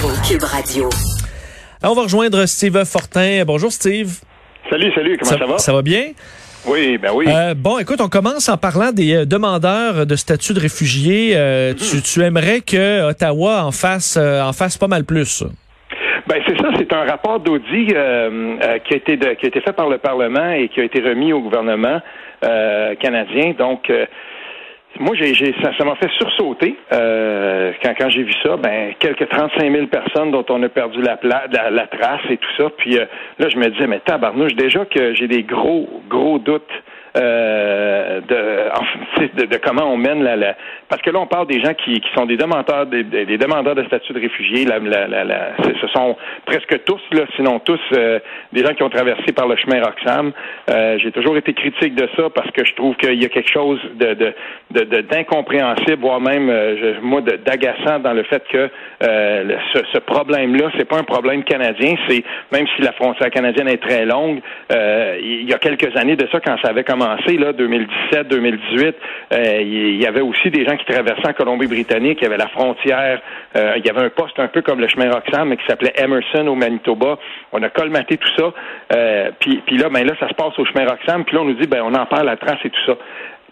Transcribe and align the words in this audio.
Cube 0.00 0.44
Radio. 0.44 0.88
on 1.82 1.94
va 1.94 2.02
rejoindre 2.02 2.46
Steve 2.46 2.84
Fortin. 2.84 3.42
Bonjour 3.44 3.72
Steve. 3.72 4.20
Salut, 4.70 4.92
salut, 4.94 5.18
comment 5.18 5.38
ça, 5.38 5.44
va? 5.44 5.58
Ça 5.58 5.72
va 5.72 5.82
bien? 5.82 6.12
Oui, 6.64 6.96
ben 6.98 7.10
oui. 7.12 7.26
Euh, 7.28 7.54
bon, 7.56 7.78
écoute, 7.78 8.00
on 8.00 8.08
commence 8.08 8.48
en 8.48 8.56
parlant 8.56 8.92
des 8.92 9.14
euh, 9.14 9.24
demandeurs 9.24 10.06
de 10.06 10.14
statut 10.14 10.54
de 10.54 10.60
réfugiés. 10.60 11.32
Euh, 11.34 11.74
tu, 11.74 12.00
tu, 12.02 12.22
aimerais 12.22 12.60
que 12.60 13.08
Ottawa 13.10 13.64
en 13.64 13.72
fasse, 13.72 14.16
en 14.16 14.52
fasse 14.52 14.78
pas 14.78 14.86
mal 14.86 15.04
plus. 15.04 15.42
Ben 16.28 16.40
c'est 16.46 16.56
ça, 16.58 16.68
c'est 16.78 16.92
un 16.92 17.06
rapport 17.06 17.40
d'audit 17.40 17.88
qui 17.88 17.96
a 17.96 18.76
été 18.76 19.18
qui 19.18 19.46
a 19.46 19.48
été 19.48 19.60
fait 19.60 19.72
par 19.72 19.88
le 19.88 19.98
Parlement 19.98 20.52
et 20.52 20.68
qui 20.68 20.80
a 20.80 20.84
été 20.84 21.00
remis 21.00 21.32
au 21.32 21.40
gouvernement 21.40 22.00
canadien. 22.40 23.54
Donc 23.58 23.90
moi, 24.98 25.14
j'ai, 25.14 25.54
ça, 25.62 25.84
m'a 25.84 25.94
fait 25.96 26.10
sursauter 26.18 26.76
euh, 26.92 27.72
quand, 27.82 27.94
quand 27.98 28.10
j'ai 28.10 28.24
vu 28.24 28.32
ça. 28.42 28.56
Ben, 28.56 28.92
quelques 28.98 29.28
35 29.28 29.72
000 29.72 29.86
personnes 29.86 30.30
dont 30.30 30.44
on 30.48 30.62
a 30.62 30.68
perdu 30.68 31.00
la, 31.00 31.18
la, 31.22 31.86
trace 31.86 32.20
et 32.28 32.36
tout 32.36 32.50
ça. 32.58 32.70
Puis 32.76 32.98
euh, 32.98 33.04
là, 33.38 33.48
je 33.48 33.56
me 33.56 33.68
disais, 33.70 33.86
mais 33.86 34.00
tabarnouche, 34.00 34.54
déjà 34.54 34.84
que 34.84 35.14
j'ai 35.14 35.28
des 35.28 35.44
gros, 35.44 35.88
gros 36.08 36.38
doutes 36.38 36.70
euh, 37.16 38.20
de, 38.20 39.56
comment 39.56 39.92
on 39.92 39.96
mène 39.96 40.22
la, 40.22 40.54
parce 40.88 41.02
que 41.02 41.10
là 41.10 41.18
on 41.18 41.26
parle 41.26 41.48
des 41.48 41.60
gens 41.60 41.74
qui, 41.74 42.00
qui 42.00 42.08
sont 42.14 42.24
des 42.24 42.36
demandeurs 42.36 42.86
des, 42.86 43.02
demandeurs 43.36 43.74
de 43.74 43.82
statut 43.84 44.12
de 44.12 44.20
réfugiés 44.20 44.64
la, 44.64 44.78
la, 44.78 45.56
ce 45.58 45.88
sont 45.88 46.16
presque 46.46 46.84
tous 46.84 47.00
là 47.10 47.24
sinon 47.34 47.58
tous 47.58 47.80
euh, 47.94 48.20
des 48.52 48.64
gens 48.64 48.74
qui 48.74 48.84
ont 48.84 48.90
traversé 48.90 49.32
par 49.32 49.48
le 49.48 49.56
chemin 49.56 49.82
Roxham. 49.82 50.30
Euh, 50.70 50.98
j'ai 51.02 51.10
toujours 51.10 51.36
été 51.36 51.52
critique 51.52 51.96
de 51.96 52.08
ça 52.16 52.30
parce 52.32 52.50
que 52.52 52.64
je 52.64 52.74
trouve 52.74 52.94
qu'il 52.94 53.20
y 53.20 53.24
a 53.24 53.28
quelque 53.28 53.52
chose 53.52 53.80
de 53.94 54.32
d'incompréhensible 54.70 55.96
de, 55.96 56.00
voire 56.00 56.20
même 56.20 56.52
moi 57.02 57.22
d'agaçant 57.22 57.98
dans 57.98 58.12
le 58.12 58.22
fait 58.22 58.44
que 58.48 58.70
ce 59.00 59.98
problème 59.98 60.54
là 60.54 60.70
c'est 60.78 60.84
pas 60.84 60.98
un 60.98 61.04
problème 61.04 61.42
canadien 61.42 61.94
c'est 62.08 62.22
même 62.52 62.66
si 62.76 62.82
la 62.82 62.92
frontière 62.92 63.30
canadienne 63.30 63.66
est 63.66 63.82
très 63.82 64.04
longue 64.04 64.40
il 64.70 65.48
y 65.48 65.52
a 65.52 65.58
quelques 65.58 65.96
années 65.96 66.14
de 66.14 66.28
ça 66.30 66.38
quand 66.38 66.56
ça 66.62 66.70
avait 66.70 66.84
commencé 66.84 66.99
commencé, 67.00 67.36
là, 67.36 67.52
2017, 67.52 68.28
2018, 68.28 68.96
euh, 69.32 69.62
il 69.62 70.00
y 70.00 70.06
avait 70.06 70.20
aussi 70.20 70.50
des 70.50 70.64
gens 70.64 70.76
qui 70.76 70.84
traversaient 70.84 71.28
en 71.28 71.32
Colombie-Britannique. 71.32 72.18
Il 72.20 72.24
y 72.24 72.26
avait 72.26 72.36
la 72.36 72.48
frontière. 72.48 73.20
Euh, 73.56 73.74
il 73.76 73.86
y 73.86 73.90
avait 73.90 74.04
un 74.04 74.10
poste 74.10 74.38
un 74.38 74.48
peu 74.48 74.62
comme 74.62 74.80
le 74.80 74.88
chemin 74.88 75.10
Roxham, 75.10 75.48
mais 75.48 75.56
qui 75.56 75.66
s'appelait 75.66 75.92
Emerson 75.96 76.46
au 76.46 76.54
Manitoba. 76.54 77.18
On 77.52 77.62
a 77.62 77.70
colmaté 77.70 78.18
tout 78.18 78.28
ça. 78.36 78.52
Euh, 78.94 79.30
puis, 79.38 79.62
puis 79.66 79.78
là, 79.78 79.88
ben 79.88 80.06
là, 80.06 80.14
ça 80.20 80.28
se 80.28 80.34
passe 80.34 80.58
au 80.58 80.64
chemin 80.64 80.86
Roxham. 80.86 81.24
Puis 81.24 81.36
là, 81.36 81.42
on 81.42 81.46
nous 81.46 81.54
dit, 81.54 81.66
ben 81.66 81.82
on 81.82 81.94
en 81.94 82.06
parle 82.06 82.26
la 82.26 82.36
trace 82.36 82.58
et 82.64 82.70
tout 82.70 82.84
ça. 82.86 82.96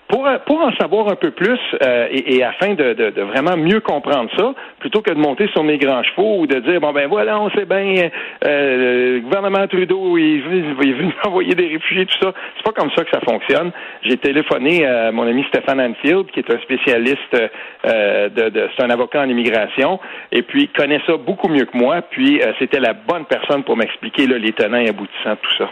Pour, 0.09 0.27
pour 0.47 0.61
en 0.61 0.73
savoir 0.77 1.09
un 1.09 1.17
peu 1.17 1.31
plus 1.33 1.59
euh, 1.83 2.09
et, 2.11 2.43
afin 2.43 2.75
de, 2.75 2.95
de, 2.95 3.21
vraiment 3.23 3.57
mieux 3.59 3.81
comprendre 3.81 4.31
ça, 4.39 4.55
plutôt 4.81 5.03
que 5.03 5.11
de 5.11 5.19
monter 5.19 5.49
sur 5.49 5.63
mes 5.63 5.77
grands 5.77 6.03
chevaux 6.03 6.41
ou 6.41 6.47
de 6.47 6.61
dire 6.61 6.81
bon 6.81 6.93
ben 6.93 7.09
voilà 7.09 7.39
on 7.39 7.51
sait 7.51 7.67
bien 7.67 8.09
euh, 8.45 9.17
le 9.17 9.21
gouvernement 9.21 9.67
Trudeau 9.67 10.17
il, 10.17 10.43
il 10.83 10.95
veut 10.95 11.13
envoyer 11.25 11.55
des 11.55 11.69
réfugiés 11.69 12.07
tout 12.07 12.19
ça, 12.23 12.33
c'est 12.57 12.65
pas 12.65 12.73
comme 12.73 12.91
ça 12.97 13.05
que 13.05 13.11
ça 13.11 13.21
fonctionne. 13.21 13.71
J'ai 14.03 14.17
téléphoné 14.17 14.87
à 14.87 15.13
mon 15.13 15.27
ami 15.27 15.45
Stéphane 15.49 15.81
Anfield 15.81 16.31
qui 16.31 16.41
est 16.41 16.51
un 16.51 16.59
spécialiste 16.61 17.35
euh, 17.35 18.29
de, 18.31 18.49
de 18.49 18.69
c'est 18.77 18.85
un 18.85 18.91
avocat 18.91 19.21
en 19.21 19.29
immigration 19.29 20.01
et 20.33 20.43
puis 20.43 20.63
il 20.63 20.69
connaît 20.69 21.01
ça 21.07 21.17
beaucoup 21.17 21.49
mieux 21.49 21.67
que 21.67 21.77
moi. 21.77 22.03
Puis 22.03 22.41
euh, 22.41 22.53
c'était 22.59 22.81
la 22.81 22.95
bonne 22.95 23.25
personne 23.27 23.63
pour 23.65 23.77
m'expliquer 23.77 24.27
les 24.27 24.53
tenants 24.53 24.79
et 24.79 24.89
aboutissants 24.89 25.33
de 25.33 25.39
tout 25.43 25.55
ça. 25.59 25.71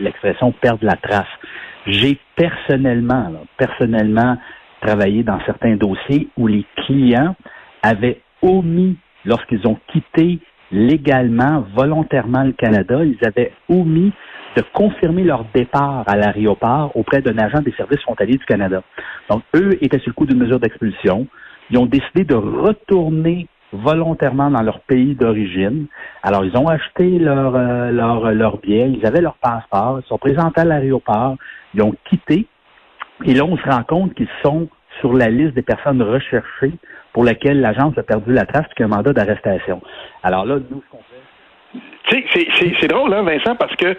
L'expression 0.00 0.52
perdre 0.52 0.84
la 0.84 0.96
trace. 0.96 1.26
J'ai 1.86 2.18
personnellement, 2.34 3.32
personnellement 3.56 4.36
travaillé 4.80 5.22
dans 5.22 5.38
certains 5.46 5.76
dossiers 5.76 6.28
où 6.36 6.46
les 6.46 6.64
clients 6.84 7.36
avaient 7.82 8.20
omis, 8.42 8.96
lorsqu'ils 9.24 9.66
ont 9.66 9.78
quitté 9.88 10.40
légalement, 10.72 11.64
volontairement 11.76 12.42
le 12.42 12.52
Canada, 12.52 13.04
ils 13.04 13.18
avaient 13.24 13.52
omis 13.68 14.12
de 14.56 14.62
confirmer 14.72 15.22
leur 15.22 15.44
départ 15.54 16.04
à 16.06 16.16
l'aéroport 16.16 16.96
auprès 16.96 17.20
d'un 17.20 17.38
agent 17.38 17.60
des 17.62 17.72
services 17.72 18.00
frontaliers 18.00 18.38
du 18.38 18.44
Canada. 18.46 18.82
Donc, 19.30 19.42
eux 19.54 19.78
étaient 19.80 19.98
sur 19.98 20.08
le 20.10 20.14
coup 20.14 20.26
d'une 20.26 20.38
mesure 20.38 20.58
d'expulsion. 20.58 21.26
Ils 21.70 21.78
ont 21.78 21.86
décidé 21.86 22.24
de 22.24 22.34
retourner 22.34 23.48
volontairement 23.76 24.50
dans 24.50 24.62
leur 24.62 24.80
pays 24.80 25.14
d'origine. 25.14 25.86
Alors, 26.22 26.44
ils 26.44 26.56
ont 26.56 26.68
acheté 26.68 27.18
leur, 27.18 27.54
euh, 27.54 28.50
billet, 28.62 28.90
ils 28.90 29.06
avaient 29.06 29.20
leur 29.20 29.36
passeport, 29.36 30.00
ils 30.02 30.08
sont 30.08 30.18
présentés 30.18 30.62
à 30.62 30.64
l'aéroport, 30.64 31.36
ils 31.74 31.82
ont 31.82 31.94
quitté. 32.04 32.46
Et 33.24 33.34
là, 33.34 33.44
on 33.44 33.56
se 33.56 33.68
rend 33.68 33.82
compte 33.82 34.14
qu'ils 34.14 34.28
sont 34.42 34.68
sur 35.00 35.12
la 35.12 35.28
liste 35.28 35.54
des 35.54 35.62
personnes 35.62 36.02
recherchées 36.02 36.72
pour 37.12 37.24
lesquelles 37.24 37.60
l'agence 37.60 37.96
a 37.96 38.02
perdu 38.02 38.32
la 38.32 38.44
trace 38.44 38.66
a 38.78 38.84
un 38.84 38.88
mandat 38.88 39.12
d'arrestation. 39.12 39.80
Alors 40.22 40.44
là, 40.44 40.56
nous, 40.70 40.82
ce 40.82 40.90
qu'on 40.90 40.98
fait... 40.98 42.26
C'est 42.80 42.88
drôle, 42.88 43.12
hein, 43.12 43.22
Vincent, 43.22 43.56
parce 43.56 43.74
que 43.76 43.96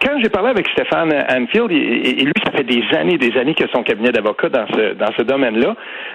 quand 0.00 0.18
j'ai 0.22 0.28
parlé 0.28 0.50
avec 0.50 0.68
Stéphane 0.68 1.12
Anfield, 1.12 1.70
et, 1.70 2.24
lui, 2.24 2.32
ça 2.44 2.52
fait 2.52 2.64
des 2.64 2.82
années 2.96 3.18
des 3.18 3.36
années 3.38 3.54
que 3.54 3.68
son 3.72 3.82
cabinet 3.82 4.10
d'avocat 4.10 4.48
dans 4.48 4.66
ce, 4.68 4.94
dans 4.94 5.12
ce 5.16 5.22
domaine-là, 5.22 5.74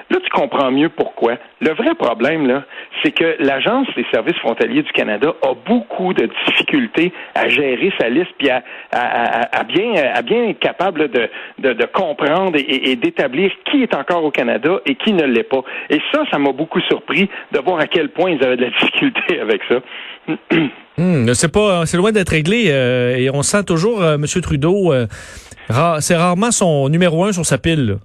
là, 0.10 0.18
tu 0.24 0.30
comprends 0.30 0.72
mieux 0.72 0.90
pourquoi. 0.90 1.36
Le 1.62 1.72
vrai 1.72 1.96
problème, 1.96 2.48
là, 2.48 2.64
c'est 3.04 3.12
que 3.12 3.36
l'Agence 3.40 3.88
des 3.96 4.06
services 4.12 4.38
frontaliers 4.38 4.84
du 4.84 4.92
Canada 4.92 5.34
a 5.42 5.54
beaucoup 5.54 6.14
de 6.14 6.30
difficultés 6.46 7.12
à 7.36 7.50
gérer 7.50 7.92
sa 8.00 8.10
liste, 8.10 8.32
puis 8.38 8.50
à, 8.50 8.64
à, 8.92 9.64
bien, 9.64 9.94
à 10.14 10.22
bien 10.22 10.50
être 10.50 10.60
capable 10.60 11.10
de, 11.10 11.30
de, 11.60 11.74
de 11.74 11.86
comprendre 11.86 12.58
et, 12.58 12.96
d'établir 12.96 13.52
qui 13.66 13.84
est 13.84 13.96
encore 13.96 14.24
au 14.24 14.32
Canada 14.32 14.80
et 14.86 14.96
qui 14.96 15.14
ne 15.14 15.26
l'est 15.26 15.44
pas. 15.44 15.62
Et 15.90 16.00
ça, 16.12 16.24
ça 16.32 16.40
m'a 16.40 16.52
beaucoup 16.52 16.82
surpris 16.82 17.30
de 17.52 17.60
voir 17.60 17.80
à 17.80 17.88
quel 17.88 18.10
point 18.10 18.32
ils 18.32 18.44
avaient 18.44 18.58
de 18.58 18.66
la 18.66 18.70
difficulté 18.70 19.40
avec 19.40 19.62
ça. 19.68 19.80
Hmm, 20.98 21.32
c'est 21.34 21.50
pas, 21.50 21.86
c'est 21.86 21.98
loin 21.98 22.12
d'être 22.12 22.30
réglé 22.30 22.66
euh, 22.70 23.16
et 23.16 23.30
on 23.30 23.44
sent 23.44 23.64
toujours 23.64 24.02
euh, 24.02 24.16
M. 24.16 24.26
Trudeau. 24.26 24.94
Euh, 24.94 25.08
c'est 26.00 26.16
rarement 26.16 26.52
son 26.52 26.90
numéro 26.90 27.24
un 27.24 27.32
sur 27.32 27.46
sa 27.46 27.58
pile. 27.58 27.98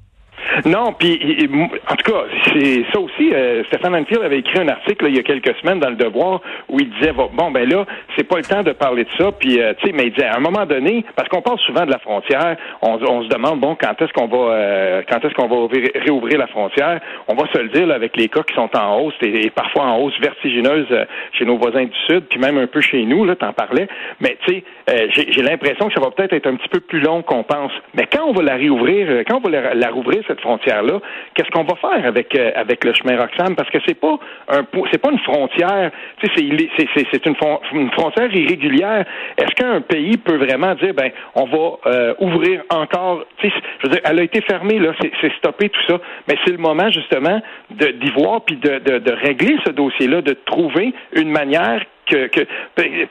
Non, 0.65 0.93
puis 0.93 1.49
en 1.89 1.97
tout 1.97 2.13
cas, 2.13 2.25
c'est 2.53 2.85
ça 2.93 3.01
aussi. 3.01 3.33
Euh, 3.33 3.65
Stéphane 3.65 3.95
Anfield 3.95 4.23
avait 4.23 4.39
écrit 4.39 4.61
un 4.61 4.69
article 4.69 5.07
il 5.09 5.17
y 5.17 5.19
a 5.19 5.23
quelques 5.23 5.55
semaines 5.57 5.81
dans 5.81 5.91
le 5.91 5.97
Devoir 5.97 6.41
où 6.69 6.79
il 6.79 6.91
disait 6.91 7.13
bon 7.13 7.51
ben 7.51 7.69
là, 7.69 7.85
c'est 8.17 8.25
pas 8.25 8.37
le 8.37 8.45
temps 8.45 8.63
de 8.63 8.73
parler 8.73 9.05
de 9.05 9.11
ça. 9.19 9.33
Puis 9.33 9.61
euh, 9.61 9.73
tu 9.79 9.87
sais, 9.87 9.93
mais 9.93 10.05
il 10.05 10.13
disait 10.13 10.27
à 10.27 10.37
un 10.37 10.41
moment 10.41 10.67
donné, 10.67 11.05
parce 11.17 11.29
qu'on 11.29 11.43
parle 11.43 11.59
souvent 11.61 11.85
de 11.85 11.91
la 11.91 11.99
frontière, 11.99 12.57
on, 12.83 13.23
se 13.23 13.29
demande 13.29 13.61
bon 13.61 13.77
quand 13.81 14.01
est-ce 14.01 14.13
qu'on 14.13 14.27
va 14.27 14.53
euh, 14.53 15.03
quand 15.09 15.25
est-ce 15.25 15.35
qu'on 15.35 15.49
va 15.49 15.69
réouvrir 15.95 16.39
la 16.39 16.47
frontière? 16.47 17.01
On 17.29 17.35
va 17.35 17.47
se 17.53 17.59
le 17.59 17.69
dire 17.69 17.91
avec 17.91 18.17
les 18.17 18.29
cas 18.29 18.43
qui 18.43 18.55
sont 18.55 18.71
en 18.77 19.01
hausse 19.01 19.15
et, 19.23 19.51
parfois 19.51 19.85
en 19.85 19.99
hausse 19.99 20.19
vertigineuse 20.21 20.87
chez 21.33 21.45
nos 21.45 21.57
voisins 21.57 21.85
du 21.85 21.99
sud, 22.09 22.25
puis 22.29 22.39
même 22.39 22.59
un 22.59 22.67
peu 22.67 22.81
chez 22.81 23.03
nous. 23.05 23.25
Là, 23.25 23.37
t'en 23.37 23.53
parlais. 23.53 23.89
Mais 24.21 24.37
tu 24.47 24.63
sais, 24.89 25.09
j'ai 25.09 25.43
l'impression 25.43 25.89
que 25.89 25.95
ça 25.95 26.01
va 26.01 26.11
peut-être 26.11 26.33
être 26.33 26.47
un 26.47 26.57
petit 26.57 26.69
peu 26.69 26.81
plus 26.81 27.01
long 27.01 27.23
qu'on 27.23 27.43
pense. 27.43 27.73
Mais 27.95 28.07
quand 28.07 28.25
on 28.27 28.33
va 28.33 28.43
la 28.43 28.55
réouvrir, 28.55 29.23
quand 29.27 29.39
on 29.39 29.49
va 29.49 29.75
la, 29.75 29.91
rouvrir 29.91 30.23
cette 30.27 30.41
qu'est-ce 30.59 31.51
qu'on 31.51 31.65
va 31.65 31.75
faire 31.77 32.07
avec, 32.07 32.35
euh, 32.35 32.51
avec 32.55 32.85
le 32.85 32.93
chemin 32.95 33.17
Roxham? 33.17 33.55
Parce 33.57 33.71
que 33.71 33.79
c'est 33.87 33.99
pas 33.99 34.19
un 34.49 34.63
c'est 34.91 34.99
pas 34.99 35.11
une 35.11 35.19
frontière, 35.21 35.91
c'est, 36.23 37.27
une, 37.27 37.91
frontière 37.93 38.35
irrégulière. 38.35 39.05
Est-ce 39.37 39.55
qu'un 39.55 39.81
pays 39.81 40.17
peut 40.17 40.37
vraiment 40.37 40.75
dire, 40.75 40.95
ben, 40.95 41.11
on 41.35 41.45
va 41.45 41.79
euh, 41.87 42.15
ouvrir 42.21 42.63
encore, 42.71 43.25
tu 43.39 43.49
sais, 43.49 44.01
elle 44.05 44.19
a 44.19 44.23
été 44.23 44.41
fermée, 44.43 44.79
là, 44.79 44.93
c'est, 45.01 45.33
stoppé 45.39 45.69
tout 45.69 45.81
ça, 45.89 45.99
mais 46.29 46.37
c'est 46.45 46.53
le 46.53 46.59
moment, 46.59 46.91
justement, 46.91 47.41
d'y 47.71 48.11
voir 48.11 48.43
puis 48.43 48.57
de, 48.57 48.79
de, 48.79 48.99
de 48.99 49.13
régler 49.13 49.57
ce 49.65 49.71
dossier-là, 49.71 50.23
de 50.23 50.37
trouver 50.45 50.95
une 51.15 51.31
manière 51.31 51.83
que, 52.07 52.27
que, 52.27 52.47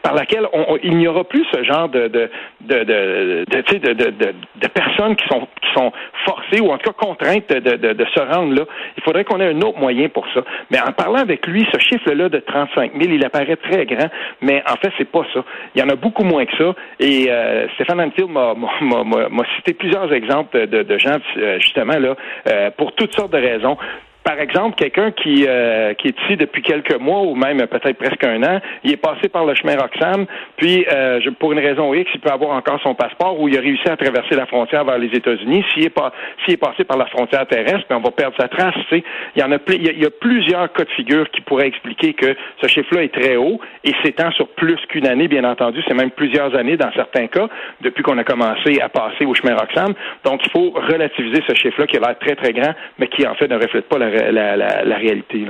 par 0.01 0.13
laquelle 0.13 0.47
on, 0.53 0.77
il 0.83 0.97
n'y 0.97 1.07
aura 1.07 1.23
plus 1.23 1.45
ce 1.51 1.63
genre 1.63 1.89
de 1.89 2.07
de 2.07 2.29
de 2.61 2.83
de, 2.83 3.93
de, 3.93 4.33
de, 4.55 4.67
personnes 4.67 5.15
qui 5.15 5.27
sont 5.27 5.47
qui 5.61 5.73
sont 5.73 5.91
forcées 6.25 6.61
ou 6.61 6.71
en 6.71 6.77
tout 6.77 6.91
cas 6.91 7.05
contraintes 7.05 7.49
de, 7.49 7.59
de, 7.59 8.05
se 8.13 8.19
rendre 8.19 8.53
là. 8.53 8.63
Il 8.97 9.03
faudrait 9.03 9.23
qu'on 9.23 9.39
ait 9.39 9.47
un 9.47 9.61
autre 9.61 9.79
moyen 9.79 10.09
pour 10.09 10.25
ça. 10.33 10.41
Mais 10.69 10.79
en 10.79 10.91
parlant 10.91 11.19
avec 11.19 11.47
lui, 11.47 11.65
ce 11.71 11.79
chiffre-là 11.79 12.29
de 12.29 12.39
35 12.39 12.91
000, 12.99 13.13
il 13.13 13.25
apparaît 13.25 13.55
très 13.55 13.85
grand, 13.85 14.09
mais 14.41 14.63
en 14.69 14.75
fait, 14.75 14.91
c'est 14.97 15.09
pas 15.09 15.25
ça. 15.33 15.43
Il 15.75 15.81
y 15.81 15.83
en 15.83 15.89
a 15.89 15.95
beaucoup 15.95 16.23
moins 16.23 16.45
que 16.45 16.57
ça. 16.57 16.75
Et 16.99 17.27
euh, 17.29 17.67
Stéphane 17.75 18.01
Anfield 18.01 18.29
m'a 18.29 19.45
cité 19.55 19.73
plusieurs 19.73 20.11
exemples 20.13 20.67
de, 20.67 20.83
de 20.83 20.97
gens, 20.97 21.17
euh, 21.37 21.59
justement, 21.59 21.97
là, 21.97 22.15
euh, 22.47 22.69
pour 22.77 22.93
toutes 22.93 23.13
sortes 23.15 23.31
de 23.31 23.37
raisons 23.37 23.77
par 24.23 24.39
exemple, 24.39 24.75
quelqu'un 24.75 25.11
qui, 25.11 25.45
euh, 25.47 25.93
qui 25.95 26.09
est 26.09 26.15
ici 26.23 26.37
depuis 26.37 26.61
quelques 26.61 26.97
mois 26.99 27.21
ou 27.21 27.33
même 27.35 27.57
peut-être 27.67 27.97
presque 27.97 28.23
un 28.23 28.43
an, 28.43 28.61
il 28.83 28.91
est 28.91 28.97
passé 28.97 29.29
par 29.29 29.45
le 29.45 29.55
chemin 29.55 29.75
Roxham, 29.75 30.25
puis 30.57 30.85
euh, 30.93 31.19
pour 31.39 31.53
une 31.53 31.59
raison 31.59 31.93
X, 31.93 32.09
il 32.13 32.19
peut 32.19 32.29
avoir 32.29 32.51
encore 32.55 32.79
son 32.83 32.93
passeport 32.93 33.39
ou 33.39 33.47
il 33.47 33.57
a 33.57 33.61
réussi 33.61 33.87
à 33.89 33.97
traverser 33.97 34.35
la 34.35 34.45
frontière 34.45 34.85
vers 34.85 34.99
les 34.99 35.07
États-Unis. 35.07 35.65
S'il 35.73 35.85
est 35.85 35.89
pas 35.89 36.11
s'il 36.43 36.53
est 36.53 36.57
passé 36.57 36.83
par 36.83 36.97
la 36.97 37.07
frontière 37.07 37.47
terrestre, 37.47 37.85
ben, 37.89 37.97
on 37.97 38.01
va 38.01 38.11
perdre 38.11 38.35
sa 38.39 38.47
trace. 38.47 38.75
Tu 38.89 38.97
sais. 38.97 39.03
Il 39.35 39.41
y 39.41 39.43
en 39.43 39.51
a 39.51 39.57
il 39.69 39.99
y 39.99 40.05
a, 40.05 40.09
plusieurs 40.11 40.71
cas 40.71 40.83
de 40.83 40.89
figure 40.91 41.29
qui 41.31 41.41
pourraient 41.41 41.67
expliquer 41.67 42.13
que 42.13 42.35
ce 42.61 42.67
chiffre-là 42.67 43.03
est 43.03 43.13
très 43.13 43.37
haut 43.37 43.59
et 43.83 43.93
s'étend 44.03 44.31
sur 44.31 44.47
plus 44.49 44.77
qu'une 44.89 45.07
année, 45.07 45.27
bien 45.27 45.43
entendu. 45.43 45.81
C'est 45.87 45.95
même 45.95 46.11
plusieurs 46.11 46.55
années 46.55 46.77
dans 46.77 46.91
certains 46.93 47.27
cas 47.27 47.47
depuis 47.81 48.03
qu'on 48.03 48.17
a 48.17 48.23
commencé 48.23 48.79
à 48.81 48.89
passer 48.89 49.25
au 49.25 49.33
chemin 49.33 49.55
Roxham. 49.55 49.93
Donc, 50.23 50.41
il 50.45 50.51
faut 50.51 50.71
relativiser 50.71 51.41
ce 51.47 51.55
chiffre-là 51.55 51.87
qui 51.87 51.97
a 51.97 52.01
l'air 52.01 52.19
très 52.19 52.35
très 52.35 52.53
grand, 52.53 52.73
mais 52.99 53.07
qui 53.07 53.25
en 53.25 53.33
fait 53.35 53.47
ne 53.47 53.55
reflète 53.55 53.87
pas 53.87 53.97
la 53.97 54.10
la, 54.11 54.97
réalité. 54.97 55.47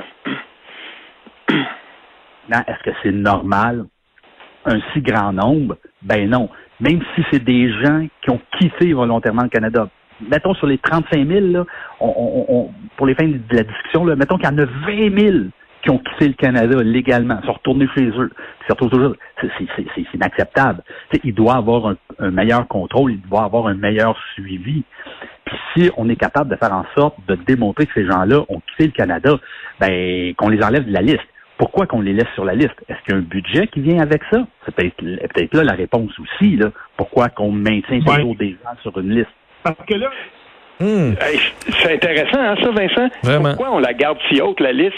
Est-ce 2.49 2.83
que 2.83 2.95
c'est 3.03 3.11
normal 3.11 3.85
un 4.65 4.79
si 4.93 5.01
grand 5.01 5.33
nombre? 5.33 5.77
Ben 6.01 6.29
non. 6.29 6.49
Même 6.79 7.01
si 7.15 7.23
c'est 7.31 7.43
des 7.43 7.71
gens 7.83 8.07
qui 8.21 8.29
ont 8.31 8.41
quitté 8.59 8.93
volontairement 8.93 9.43
le 9.43 9.49
Canada. 9.49 9.87
Mettons 10.29 10.53
sur 10.55 10.67
les 10.67 10.77
35 10.77 11.27
000, 11.27 11.47
là, 11.47 11.65
on, 11.99 12.69
pour 12.95 13.07
les 13.07 13.15
fins 13.15 13.27
de 13.27 13.39
la 13.51 13.63
discussion, 13.63 14.03
mettons 14.03 14.37
qu'il 14.37 14.45
y 14.45 14.53
en 14.53 14.57
a 14.57 14.65
20 14.65 15.19
000 15.19 15.37
qui 15.81 15.89
ont 15.89 15.97
quitté 15.97 16.27
le 16.27 16.33
Canada 16.33 16.77
légalement, 16.83 17.41
sont 17.43 17.53
retournés 17.53 17.87
chez 17.95 18.05
eux, 18.05 18.29
toujours, 18.77 19.15
c'est 19.41 20.05
inacceptable. 20.13 20.83
il 21.23 21.33
doit 21.33 21.55
avoir 21.55 21.87
un, 21.87 21.95
un, 22.19 22.31
meilleur 22.31 22.67
contrôle, 22.67 23.13
il 23.13 23.21
doit 23.21 23.43
avoir 23.43 23.67
un 23.67 23.73
meilleur 23.73 24.17
suivi. 24.33 24.83
Puis 25.51 25.59
si 25.75 25.91
on 25.97 26.07
est 26.09 26.15
capable 26.15 26.49
de 26.49 26.55
faire 26.55 26.73
en 26.73 26.85
sorte 26.95 27.15
de 27.27 27.35
démontrer 27.35 27.85
que 27.85 27.93
ces 27.93 28.05
gens-là 28.05 28.45
ont 28.47 28.61
quitté 28.71 28.85
le 28.85 28.91
Canada, 28.91 29.37
ben 29.79 30.33
qu'on 30.35 30.49
les 30.49 30.63
enlève 30.63 30.85
de 30.85 30.93
la 30.93 31.01
liste. 31.01 31.19
Pourquoi 31.57 31.85
qu'on 31.85 32.01
les 32.01 32.13
laisse 32.13 32.29
sur 32.33 32.45
la 32.45 32.55
liste? 32.55 32.73
Est-ce 32.89 32.97
qu'il 33.03 33.13
y 33.13 33.15
a 33.15 33.17
un 33.17 33.21
budget 33.21 33.67
qui 33.67 33.81
vient 33.81 33.99
avec 33.99 34.21
ça? 34.31 34.47
C'est 34.65 34.73
peut-être 34.73 35.53
là 35.53 35.63
la 35.63 35.73
réponse 35.73 36.11
aussi. 36.19 36.55
Là. 36.55 36.71
Pourquoi 36.97 37.29
qu'on 37.29 37.51
maintient 37.51 37.99
toujours 37.99 38.35
des 38.35 38.51
gens 38.51 38.81
sur 38.81 38.97
une 38.97 39.11
liste? 39.11 39.29
Parce 39.61 39.77
que 39.87 39.93
là, 39.93 40.09
hmm. 40.79 41.13
c'est 41.83 41.93
intéressant, 41.93 42.39
hein, 42.39 42.55
ça, 42.63 42.71
Vincent? 42.71 43.09
Pourquoi 43.43 43.75
on 43.75 43.79
la 43.79 43.93
garde 43.93 44.17
si 44.29 44.41
haute, 44.41 44.59
la 44.59 44.71
liste? 44.71 44.95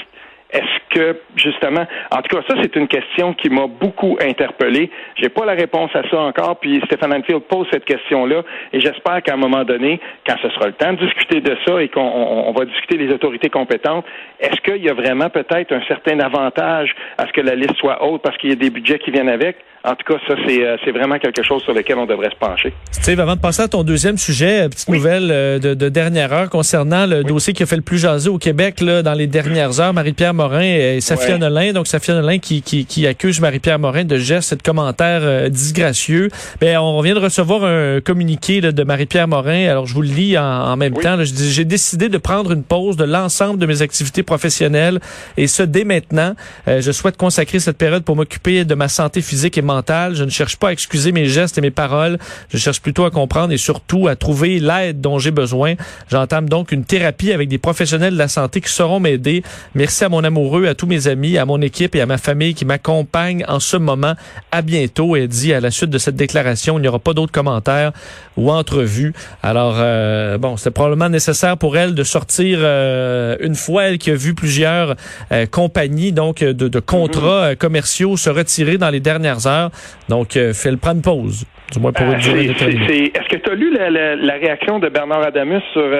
Est-ce 0.53 0.95
que, 0.95 1.19
justement, 1.35 1.85
en 2.11 2.21
tout 2.21 2.35
cas, 2.35 2.43
ça, 2.47 2.55
c'est 2.61 2.75
une 2.75 2.87
question 2.87 3.33
qui 3.33 3.49
m'a 3.49 3.65
beaucoup 3.65 4.17
interpellé. 4.21 4.91
J'ai 5.15 5.29
pas 5.29 5.45
la 5.45 5.53
réponse 5.53 5.89
à 5.95 6.07
ça 6.09 6.19
encore, 6.19 6.59
puis 6.59 6.79
Stéphane 6.85 7.11
Anfield 7.11 7.41
pose 7.43 7.67
cette 7.71 7.85
question-là, 7.85 8.43
et 8.71 8.79
j'espère 8.79 9.23
qu'à 9.23 9.33
un 9.33 9.37
moment 9.37 9.63
donné, 9.63 9.99
quand 10.27 10.35
ce 10.43 10.49
sera 10.49 10.67
le 10.67 10.73
temps 10.73 10.93
de 10.93 11.03
discuter 11.03 11.41
de 11.41 11.57
ça 11.65 11.81
et 11.81 11.89
qu'on 11.89 12.53
va 12.55 12.65
discuter 12.65 12.97
les 12.97 13.11
autorités 13.11 13.49
compétentes, 13.49 14.05
est-ce 14.39 14.61
qu'il 14.61 14.83
y 14.83 14.89
a 14.89 14.93
vraiment 14.93 15.29
peut-être 15.29 15.73
un 15.73 15.81
certain 15.87 16.19
avantage 16.19 16.93
à 17.17 17.25
ce 17.25 17.33
que 17.33 17.41
la 17.41 17.55
liste 17.55 17.75
soit 17.77 18.03
haute 18.03 18.21
parce 18.21 18.37
qu'il 18.37 18.51
y 18.51 18.53
a 18.53 18.55
des 18.55 18.69
budgets 18.69 18.99
qui 18.99 19.09
viennent 19.09 19.29
avec? 19.29 19.57
En 19.85 19.95
tout 19.95 20.13
cas, 20.13 20.17
ça, 20.25 20.35
euh, 20.35 20.77
c'est, 20.85 20.91
vraiment 20.91 21.19
quelque 21.19 21.43
chose 21.43 21.61
sur 21.61 21.73
lequel 21.73 21.97
on 21.97 22.05
devrait 22.05 22.29
se 22.29 22.37
pencher. 22.37 22.73
Steve, 22.91 23.19
avant 23.19 23.35
de 23.35 23.41
passer 23.41 23.63
à 23.63 23.67
ton 23.67 23.83
deuxième 23.83 24.17
sujet, 24.17 24.61
euh, 24.61 24.69
petite 24.69 24.87
nouvelle 24.87 25.29
euh, 25.29 25.59
de, 25.59 25.73
de, 25.73 25.89
dernière 25.89 26.31
heure 26.31 26.49
concernant 26.49 27.05
le 27.05 27.25
dossier 27.25 27.51
qui 27.51 27.63
a 27.63 27.65
fait 27.65 27.75
le 27.75 27.81
plus 27.81 27.97
jaser 27.97 28.29
au 28.29 28.37
Québec 28.37 28.79
là, 28.79 29.03
dans 29.03 29.13
les 29.13 29.27
dernières 29.27 29.81
heures, 29.81 29.93
Marie-Pierre 29.93 30.33
Morin 30.33 30.61
et 30.61 31.01
Safia 31.01 31.37
Nolin. 31.37 31.73
Donc, 31.73 31.87
Safia 31.87 32.13
Nolin 32.13 32.39
qui, 32.39 32.61
qui, 32.61 32.85
qui 32.85 33.05
accuse 33.05 33.41
Marie-Pierre 33.41 33.77
Morin 33.77 34.05
de 34.05 34.17
gestes 34.17 34.53
et 34.53 34.55
de 34.55 34.61
commentaires 34.61 35.49
disgracieux. 35.49 36.29
Ben, 36.61 36.77
on 36.77 37.01
vient 37.01 37.15
de 37.15 37.19
recevoir 37.19 37.65
un 37.65 37.99
communiqué 37.99 38.61
de 38.61 38.83
Marie-Pierre 38.85 39.27
Morin. 39.27 39.67
Alors, 39.67 39.85
je 39.85 39.93
vous 39.93 40.01
le 40.01 40.07
lis 40.07 40.37
en, 40.37 40.77
même 40.77 40.93
temps. 40.93 41.17
J'ai 41.21 41.65
décidé 41.65 42.07
de 42.07 42.17
prendre 42.17 42.53
une 42.53 42.63
pause 42.63 42.95
de 42.95 43.03
l'ensemble 43.03 43.59
de 43.59 43.65
mes 43.65 43.81
activités 43.81 44.23
professionnelles 44.23 45.01
et 45.35 45.47
ce, 45.47 45.61
dès 45.61 45.83
maintenant. 45.83 46.35
je 46.67 46.91
souhaite 46.93 47.17
consacrer 47.17 47.59
cette 47.59 47.77
période 47.77 48.05
pour 48.05 48.15
m'occuper 48.15 48.63
de 48.63 48.75
ma 48.75 48.87
santé 48.87 49.21
physique 49.21 49.57
et 49.57 49.61
mentale 49.61 49.72
je 50.13 50.23
ne 50.23 50.29
cherche 50.29 50.57
pas 50.57 50.69
à 50.69 50.71
excuser 50.71 51.11
mes 51.11 51.25
gestes 51.25 51.57
et 51.57 51.61
mes 51.61 51.71
paroles. 51.71 52.17
Je 52.49 52.57
cherche 52.57 52.81
plutôt 52.81 53.05
à 53.05 53.11
comprendre 53.11 53.53
et 53.53 53.57
surtout 53.57 54.07
à 54.07 54.15
trouver 54.15 54.59
l'aide 54.59 55.01
dont 55.01 55.19
j'ai 55.19 55.31
besoin. 55.31 55.75
J'entame 56.09 56.49
donc 56.49 56.71
une 56.71 56.85
thérapie 56.85 57.31
avec 57.31 57.49
des 57.49 57.57
professionnels 57.57 58.13
de 58.13 58.17
la 58.17 58.27
santé 58.27 58.61
qui 58.61 58.71
sauront 58.71 58.99
m'aider. 58.99 59.43
Merci 59.75 60.03
à 60.03 60.09
mon 60.09 60.23
amoureux, 60.23 60.67
à 60.67 60.75
tous 60.75 60.87
mes 60.87 61.07
amis, 61.07 61.37
à 61.37 61.45
mon 61.45 61.61
équipe 61.61 61.95
et 61.95 62.01
à 62.01 62.05
ma 62.05 62.17
famille 62.17 62.53
qui 62.53 62.65
m'accompagnent 62.65 63.45
en 63.47 63.59
ce 63.59 63.77
moment. 63.77 64.13
À 64.51 64.61
bientôt. 64.61 65.15
Et 65.15 65.27
dit 65.27 65.53
à 65.53 65.59
la 65.59 65.71
suite 65.71 65.89
de 65.89 65.97
cette 65.97 66.15
déclaration, 66.15 66.77
il 66.77 66.81
n'y 66.81 66.87
aura 66.87 66.99
pas 66.99 67.13
d'autres 67.13 67.31
commentaires 67.31 67.91
ou 68.37 68.51
entrevues. 68.51 69.13
Alors, 69.41 69.75
euh, 69.77 70.37
bon, 70.37 70.57
c'est 70.57 70.71
probablement 70.71 71.09
nécessaire 71.09 71.57
pour 71.57 71.77
elle 71.77 71.95
de 71.95 72.03
sortir 72.03 72.59
euh, 72.61 73.35
une 73.39 73.55
fois 73.55 73.85
elle 73.85 73.97
qui 73.97 74.11
a 74.11 74.15
vu 74.15 74.33
plusieurs 74.33 74.95
euh, 75.31 75.45
compagnies 75.45 76.11
donc 76.11 76.39
de, 76.39 76.67
de 76.67 76.79
contrats 76.79 77.51
mm-hmm. 77.51 77.57
commerciaux 77.57 78.17
se 78.17 78.29
retirer 78.29 78.77
dans 78.77 78.89
les 78.89 78.99
dernières 78.99 79.47
heures. 79.47 79.62
Donc, 80.09 80.35
euh, 80.35 80.53
fait 80.53 80.71
le 80.71 80.77
prendre 80.77 81.01
pause. 81.01 81.45
Du 81.71 81.79
moins 81.79 81.91
pour 81.91 82.05
une 82.05 82.13
euh, 82.13 82.17
durée 82.19 83.11
Est-ce 83.15 83.29
que 83.29 83.37
tu 83.37 83.49
as 83.49 83.55
lu 83.55 83.73
la, 83.73 84.33
réaction 84.33 84.79
de 84.79 84.89
Bernard 84.89 85.23
Adamus 85.23 85.61
sur... 85.73 85.81
Euh, 85.81 85.99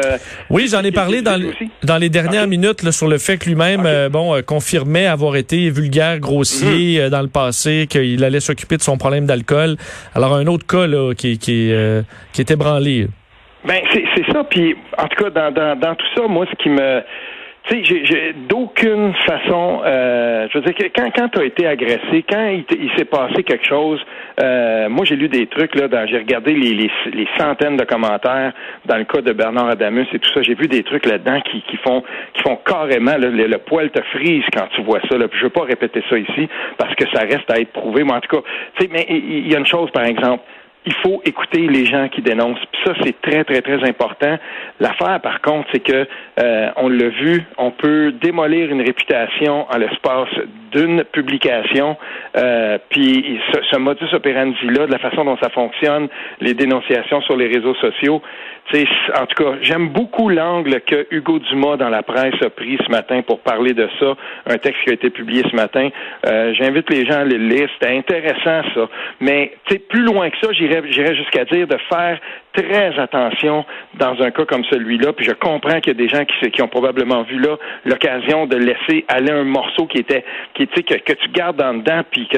oui, 0.50 0.68
j'en 0.69 0.83
ai 0.83 0.92
parlé 0.92 1.21
dans, 1.21 1.42
dans 1.83 1.98
les 1.98 2.10
dernières 2.10 2.48
minutes 2.48 2.92
sur 2.92 3.07
le 3.07 3.18
fait 3.18 3.38
que 3.38 3.45
lui-même 3.45 3.88
bon 4.12 4.39
confirmait 4.45 5.07
avoir 5.07 5.36
été 5.36 5.69
vulgaire, 5.69 6.19
grossier 6.19 7.01
mhm. 7.01 7.10
dans 7.10 7.21
le 7.21 7.27
passé, 7.27 7.88
qu'il 7.89 8.24
allait 8.24 8.39
s'occuper 8.39 8.77
de 8.77 8.83
son 8.83 8.98
problème 8.98 9.25
d'alcool. 9.25 9.77
Alors, 10.13 10.36
un 10.36 10.45
autre 10.48 10.68
cas 10.68 10.86
là, 10.86 11.13
qui, 11.15 11.39
qui, 11.39 11.71
qui 12.33 12.42
était 12.42 12.56
branlé. 12.56 13.07
Ben, 13.65 13.80
c'est 13.94 14.31
ça. 14.31 14.44
Puis, 14.44 14.75
en 14.98 15.07
tout 15.07 15.24
cas, 15.24 15.30
dans, 15.30 15.80
dans 15.80 15.95
tout 15.95 16.06
ça, 16.15 16.27
moi, 16.27 16.45
ce 16.51 16.56
qui 16.62 16.69
me 16.69 17.01
tu 17.65 17.86
sais, 17.86 18.04
j'ai 18.04 18.33
d'aucune 18.33 19.13
façon, 19.25 19.81
euh, 19.86 20.48
je 20.51 20.57
veux 20.57 20.65
dire, 20.65 20.75
quand, 20.94 21.10
quand 21.15 21.30
tu 21.30 21.39
as 21.39 21.45
été 21.45 21.65
agressé, 21.65 22.25
quand 22.30 22.50
il, 22.50 22.92
s'est 22.98 23.06
passé 23.06 23.44
quelque 23.44 23.65
chose, 23.65 24.04
euh, 24.42 24.89
moi 24.89 25.06
j'ai 25.06 25.15
lu 25.15 25.30
des 25.30 25.48
trucs, 25.48 25.74
là, 25.75 25.88
j'ai 26.07 26.18
regardé 26.18 26.54
les, 26.54 26.74
les, 27.13 27.27
centaines 27.38 27.77
de 27.77 27.86
commentaires 27.86 28.51
dans 28.86 28.98
le 28.98 29.06
cas 29.06 29.21
de 29.21 29.31
Bernard 29.31 29.69
Adamus 29.69 30.07
et 30.13 30.19
tout 30.19 30.30
ça, 30.33 30.42
j'ai 30.42 30.56
vu 30.56 30.68
des 30.68 30.83
trucs 30.83 31.06
là-dedans 31.06 31.39
qui, 31.42 31.62
qui 31.62 31.77
font 31.77 32.04
qui 32.33 32.42
font 32.42 32.57
carrément, 32.65 33.15
le, 33.18 33.57
poil 33.60 33.89
te 33.92 34.01
frise 34.18 34.44
quand 34.51 34.68
tu 34.75 34.81
vois 34.81 35.00
ça, 35.10 35.18
là, 35.18 35.30
puis 35.30 35.39
je 35.39 35.45
veux 35.45 35.50
pas 35.50 35.63
répéter 35.63 36.04
ça 36.10 36.18
ici, 36.18 36.50
parce 36.77 36.94
que 36.95 37.06
ça 37.13 37.21
reste 37.21 37.50
à 37.50 37.62
être 37.62 37.71
prouvé, 37.71 38.04
mais 38.04 38.13
en 38.13 38.19
tout 38.19 38.36
cas, 38.36 38.44
tu 38.77 38.83
sais, 38.83 38.89
mais 38.92 39.06
il 39.10 39.50
y 39.50 39.56
a 39.56 39.60
une 39.60 39.68
chose, 39.68 39.89
par 39.92 40.04
exemple, 40.04 40.44
il 40.85 40.94
faut 40.95 41.21
écouter 41.25 41.68
les 41.68 41.85
gens 41.85 42.09
qui 42.09 42.21
dénoncent. 42.21 42.59
Puis 42.71 42.81
ça, 42.85 42.94
c'est 43.03 43.21
très, 43.21 43.44
très, 43.44 43.62
très 43.62 43.88
important. 43.88 44.38
L'affaire, 44.80 45.19
par 45.21 45.41
contre, 45.41 45.68
c'est 45.71 45.80
que 45.80 46.07
euh, 46.39 46.69
on 46.77 46.89
l'a 46.89 47.09
vu, 47.09 47.44
on 47.57 47.71
peut 47.71 48.12
démolir 48.12 48.69
une 48.69 48.81
réputation 48.81 49.65
en 49.71 49.77
l'espace 49.77 50.30
d'une 50.71 51.03
publication. 51.06 51.95
Euh, 52.38 52.77
puis 52.89 53.39
ce, 53.53 53.62
ce 53.71 53.77
modus 53.77 54.13
operandi-là, 54.13 54.88
de 54.88 54.91
la 54.91 55.00
façon 55.00 55.24
dont 55.24 55.38
ça 55.41 55.50
fonctionne, 55.50 56.07
les 56.41 56.53
dénonciations 56.53 57.21
sur 57.21 57.38
les 57.38 57.47
réseaux 57.47 57.75
sociaux, 57.75 58.21
en 59.15 59.25
tout 59.27 59.44
cas, 59.44 59.57
j'aime 59.62 59.89
beaucoup 59.89 60.29
l'angle 60.29 60.81
que 60.81 61.06
Hugo 61.12 61.38
Dumas 61.39 61.77
dans 61.77 61.89
la 61.89 62.01
presse 62.01 62.33
a 62.41 62.50
pris 62.50 62.77
ce 62.83 62.89
matin 62.89 63.21
pour 63.21 63.39
parler 63.39 63.74
de 63.74 63.88
ça, 64.00 64.15
un 64.47 64.57
texte 64.57 64.83
qui 64.83 64.89
a 64.89 64.94
été 64.94 65.09
publié 65.09 65.44
ce 65.50 65.56
matin. 65.56 65.89
Euh, 66.27 66.53
j'invite 66.57 66.89
les 66.89 67.06
gens 67.06 67.19
à 67.19 67.24
le 67.24 67.38
lire, 67.38 67.69
c'était 67.74 67.95
intéressant 67.95 68.63
ça. 68.74 68.89
Mais 69.19 69.53
plus 69.89 70.03
loin 70.03 70.29
que 70.29 70.38
ça, 70.41 70.51
j'irais 70.86 71.16
jusqu'à 71.16 71.46
dire 71.46 71.68
de 71.68 71.78
faire 71.90 72.20
très 72.54 72.98
attention 73.00 73.66
dans 73.96 74.22
un 74.22 74.31
cas 74.31 74.46
comme 74.46 74.64
celui-là. 74.66 75.14
Puis 75.14 75.25
je 75.25 75.31
comprends 75.31 75.80
qu'il 75.80 75.94
y 75.94 75.96
a 75.96 76.08
des 76.08 76.08
gens 76.08 76.24
qui, 76.25 76.52
qui 76.52 76.62
ont 76.62 76.68
probablement 76.68 77.24
vu 77.24 77.40
là 77.40 77.58
l'occasion 77.86 78.46
de 78.46 78.58
laisser 78.58 79.06
aller 79.08 79.31
un 79.31 79.44
morceau 79.44 79.88
qui 79.88 79.98
était 79.98 80.24
qui 80.54 80.68
que, 80.68 80.96
que 80.96 81.14
tu 81.14 81.30
gardes 81.30 81.62
en 81.62 81.75
dedans, 81.75 82.02
puis 82.10 82.27
que 82.27 82.38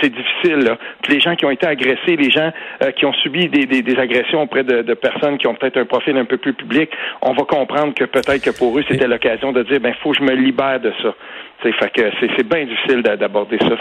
c'est 0.00 0.12
difficile. 0.12 0.64
Là. 0.64 0.78
Puis 1.02 1.14
les 1.14 1.20
gens 1.20 1.36
qui 1.36 1.44
ont 1.44 1.50
été 1.50 1.66
agressés, 1.66 2.16
les 2.16 2.30
gens 2.30 2.50
euh, 2.82 2.90
qui 2.92 3.04
ont 3.04 3.12
subi 3.14 3.48
des, 3.48 3.66
des, 3.66 3.82
des 3.82 3.98
agressions 3.98 4.42
auprès 4.42 4.64
de, 4.64 4.82
de, 4.82 4.94
personnes 4.94 5.38
qui 5.38 5.46
ont 5.46 5.54
peut-être 5.54 5.76
un 5.76 5.84
profil 5.84 6.16
un 6.16 6.24
peu 6.24 6.36
plus 6.36 6.54
public, 6.54 6.90
on 7.22 7.32
va 7.32 7.44
comprendre 7.44 7.94
que 7.94 8.04
peut-être 8.04 8.42
que 8.42 8.56
pour 8.56 8.78
eux 8.78 8.84
c'était 8.88 9.08
l'occasion 9.08 9.52
de 9.52 9.62
dire 9.62 9.80
ben 9.80 9.94
faut 10.02 10.12
que 10.12 10.18
je 10.18 10.22
me 10.22 10.34
libère 10.34 10.80
de 10.80 10.92
ça. 11.02 11.14
Fait 11.62 11.90
que 11.90 12.02
c'est 12.20 12.46
bien 12.46 12.64
difficile 12.66 13.02
d'aborder 13.02 13.58
ça, 13.58 13.76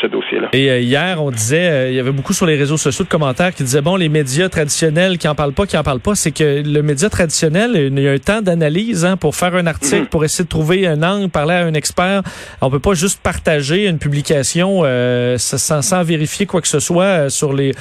ce, 0.00 0.06
dossier-là. 0.06 0.48
Et 0.52 0.70
euh, 0.70 0.80
hier, 0.80 1.22
on 1.22 1.30
disait, 1.30 1.68
euh, 1.68 1.90
il 1.90 1.96
y 1.96 2.00
avait 2.00 2.12
beaucoup 2.12 2.34
sur 2.34 2.46
les 2.46 2.56
réseaux 2.56 2.76
sociaux 2.76 3.04
de 3.04 3.08
commentaires 3.08 3.54
qui 3.54 3.62
disaient, 3.62 3.80
bon, 3.80 3.96
les 3.96 4.08
médias 4.08 4.48
traditionnels 4.48 5.16
qui 5.18 5.26
en 5.26 5.34
parlent 5.34 5.54
pas, 5.54 5.66
qui 5.66 5.76
en 5.78 5.82
parlent 5.82 6.00
pas, 6.00 6.14
c'est 6.14 6.30
que 6.30 6.62
le 6.62 6.82
média 6.82 7.08
traditionnel, 7.08 7.70
il 7.74 7.98
y 7.98 8.08
a 8.08 8.12
un 8.12 8.18
temps 8.18 8.42
d'analyse 8.42 9.04
hein, 9.04 9.16
pour 9.16 9.34
faire 9.34 9.54
un 9.54 9.66
article, 9.66 10.02
mm-hmm. 10.02 10.08
pour 10.08 10.24
essayer 10.24 10.44
de 10.44 10.48
trouver 10.48 10.86
un 10.86 11.02
angle, 11.02 11.30
parler 11.30 11.54
à 11.54 11.64
un 11.64 11.74
expert. 11.74 12.22
On 12.60 12.70
peut 12.70 12.80
pas 12.80 12.94
juste 12.94 13.20
partager 13.22 13.88
une 13.88 13.98
publication 13.98 14.82
euh, 14.84 15.38
sans, 15.38 15.82
sans, 15.82 16.02
vérifier 16.04 16.46
quoi 16.46 16.60
que 16.60 16.68
ce 16.68 16.80
soit 16.80 17.30
sur 17.30 17.52
les 17.54 17.72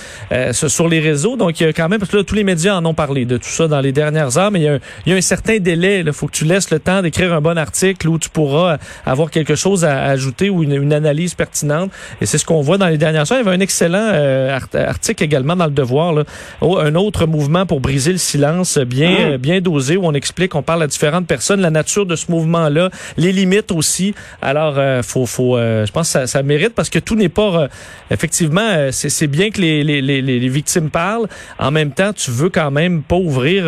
sur 0.53 0.87
les 0.87 0.99
réseaux. 0.99 1.35
Donc, 1.35 1.59
il 1.59 1.65
y 1.65 1.69
a 1.69 1.73
quand 1.73 1.89
même, 1.89 1.99
parce 1.99 2.11
que 2.11 2.17
là, 2.17 2.23
tous 2.23 2.35
les 2.35 2.43
médias 2.43 2.75
en 2.75 2.85
ont 2.85 2.93
parlé 2.93 3.25
de 3.25 3.37
tout 3.37 3.49
ça 3.49 3.67
dans 3.67 3.81
les 3.81 3.91
dernières 3.91 4.37
heures, 4.37 4.49
mais 4.49 4.59
il 4.59 4.63
y 4.63 4.67
a 4.67 4.73
un, 4.73 4.79
il 5.05 5.11
y 5.11 5.15
a 5.15 5.17
un 5.17 5.21
certain 5.21 5.57
délai. 5.57 5.99
Il 5.99 6.13
faut 6.13 6.27
que 6.27 6.31
tu 6.31 6.45
laisses 6.45 6.71
le 6.71 6.79
temps 6.79 7.01
d'écrire 7.01 7.33
un 7.33 7.41
bon 7.41 7.57
article 7.57 8.07
où 8.07 8.17
tu 8.17 8.29
pourras 8.29 8.77
avoir 9.05 9.24
quelque 9.31 9.55
chose 9.55 9.85
à 9.85 10.03
ajouter 10.05 10.49
ou 10.49 10.63
une, 10.63 10.93
analyse 10.93 11.33
pertinente. 11.33 11.91
Et 12.21 12.25
c'est 12.25 12.37
ce 12.37 12.45
qu'on 12.45 12.61
voit 12.61 12.77
dans 12.77 12.87
les 12.87 12.97
dernières 12.97 13.31
heures. 13.31 13.39
Il 13.39 13.45
y 13.45 13.47
avait 13.47 13.57
un 13.57 13.59
excellent 13.59 14.11
euh, 14.13 14.57
article 14.73 15.23
également 15.23 15.55
dans 15.55 15.65
le 15.65 15.71
Devoir, 15.71 16.13
là. 16.13 16.23
Oh, 16.61 16.77
un 16.77 16.95
autre 16.95 17.25
mouvement 17.25 17.65
pour 17.65 17.81
briser 17.81 18.11
le 18.11 18.17
silence, 18.17 18.77
bien 18.77 19.33
ah. 19.33 19.37
bien 19.37 19.61
dosé, 19.61 19.97
où 19.97 20.05
on 20.05 20.13
explique, 20.13 20.55
on 20.55 20.61
parle 20.61 20.83
à 20.83 20.87
différentes 20.87 21.27
personnes, 21.27 21.61
la 21.61 21.71
nature 21.71 22.05
de 22.05 22.15
ce 22.15 22.31
mouvement-là, 22.31 22.89
les 23.17 23.31
limites 23.31 23.71
aussi. 23.71 24.13
Alors, 24.41 24.75
euh, 24.77 25.01
faut, 25.01 25.25
faut, 25.25 25.57
euh, 25.57 25.85
je 25.85 25.91
pense 25.91 26.07
que 26.07 26.11
ça, 26.13 26.27
ça, 26.27 26.43
mérite 26.43 26.73
parce 26.75 26.89
que 26.89 26.99
tout 26.99 27.15
n'est 27.15 27.29
pas 27.29 27.67
effectivement. 28.11 28.89
c'est 28.91 29.27
bien 29.27 29.49
que 29.49 29.59
les, 29.59 29.83
les, 29.83 30.01
les, 30.01 30.21
les, 30.21 30.49
victimes 30.49 30.89
parlent. 30.89 31.27
En 31.59 31.71
même 31.71 31.91
temps, 31.91 32.13
tu 32.13 32.31
veux 32.31 32.49
quand 32.49 32.71
même 32.71 33.01
pas 33.01 33.15
ouvrir 33.15 33.65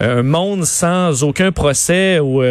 un 0.00 0.22
monde 0.22 0.64
sans 0.64 1.22
aucun 1.22 1.52
procès 1.52 2.20
ou 2.20 2.42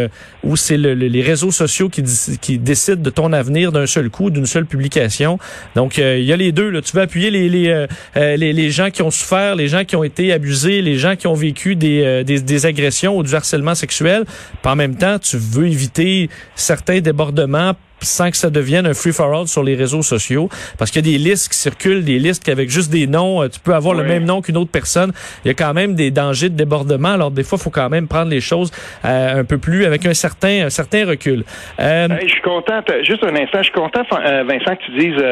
où 0.43 0.55
c'est 0.55 0.77
le, 0.77 0.93
les 0.93 1.21
réseaux 1.21 1.51
sociaux 1.51 1.89
qui, 1.89 2.03
qui 2.41 2.57
décident 2.57 3.01
de 3.01 3.09
ton 3.09 3.31
avenir 3.31 3.71
d'un 3.71 3.85
seul 3.85 4.09
coup, 4.09 4.29
d'une 4.29 4.45
seule 4.45 4.65
publication. 4.65 5.39
Donc, 5.75 5.99
euh, 5.99 6.17
il 6.19 6.25
y 6.25 6.33
a 6.33 6.37
les 6.37 6.51
deux. 6.51 6.69
Là. 6.69 6.81
Tu 6.81 6.95
veux 6.95 7.01
appuyer 7.01 7.29
les, 7.29 7.47
les, 7.47 7.69
euh, 7.69 7.87
euh, 8.17 8.35
les, 8.35 8.51
les, 8.51 8.71
gens 8.71 8.89
qui 8.89 9.01
ont 9.01 9.11
souffert, 9.11 9.55
les 9.55 9.67
gens 9.67 9.85
qui 9.85 9.95
ont 9.95 10.03
été 10.03 10.33
abusés, 10.33 10.81
les 10.81 10.97
gens 10.97 11.15
qui 11.15 11.27
ont 11.27 11.33
vécu 11.33 11.75
des, 11.75 12.23
des, 12.25 12.41
des 12.41 12.65
agressions 12.65 13.15
ou 13.15 13.23
du 13.23 13.33
harcèlement 13.33 13.75
sexuel. 13.75 14.25
Puis 14.25 14.71
en 14.71 14.75
même 14.75 14.95
temps, 14.95 15.19
tu 15.19 15.37
veux 15.37 15.67
éviter 15.67 16.29
certains 16.55 16.99
débordements 16.99 17.73
sans 18.01 18.31
que 18.31 18.37
ça 18.37 18.49
devienne 18.49 18.85
un 18.85 18.93
free-for-all 18.93 19.47
sur 19.47 19.63
les 19.63 19.75
réseaux 19.75 20.01
sociaux. 20.01 20.49
Parce 20.77 20.91
qu'il 20.91 21.05
y 21.05 21.09
a 21.09 21.17
des 21.17 21.23
listes 21.23 21.51
qui 21.51 21.57
circulent, 21.57 22.03
des 22.03 22.19
listes 22.19 22.47
avec 22.49 22.69
juste 22.69 22.91
des 22.91 23.07
noms. 23.07 23.43
Euh, 23.43 23.47
tu 23.47 23.59
peux 23.59 23.73
avoir 23.73 23.95
le 23.95 24.03
même 24.03 24.25
nom 24.25 24.41
qu'une 24.41 24.57
autre 24.57 24.71
personne. 24.71 25.11
Il 25.45 25.47
y 25.47 25.51
a 25.51 25.53
quand 25.53 25.73
même 25.73 25.95
des 25.95 26.11
dangers 26.11 26.49
de 26.49 26.55
débordement. 26.55 27.09
Alors, 27.13 27.31
des 27.31 27.43
fois, 27.43 27.57
il 27.59 27.63
faut 27.63 27.69
quand 27.69 27.89
même 27.89 28.07
prendre 28.07 28.29
les 28.29 28.41
choses 28.41 28.71
euh, 29.05 29.41
un 29.41 29.43
peu 29.43 29.57
plus 29.57 29.85
avec 29.85 30.05
un 30.05 30.13
certain, 30.13 30.65
un 30.65 30.69
certain 30.69 31.05
recul. 31.05 31.43
Euh, 31.79 32.07
je 32.21 32.27
suis 32.27 32.41
content, 32.41 32.81
juste 33.03 33.23
un 33.23 33.35
instant, 33.35 33.59
je 33.59 33.63
suis 33.63 33.73
content, 33.73 34.03
Vincent, 34.11 34.75
que 34.75 34.85
tu 34.85 34.91
dises 34.97 35.23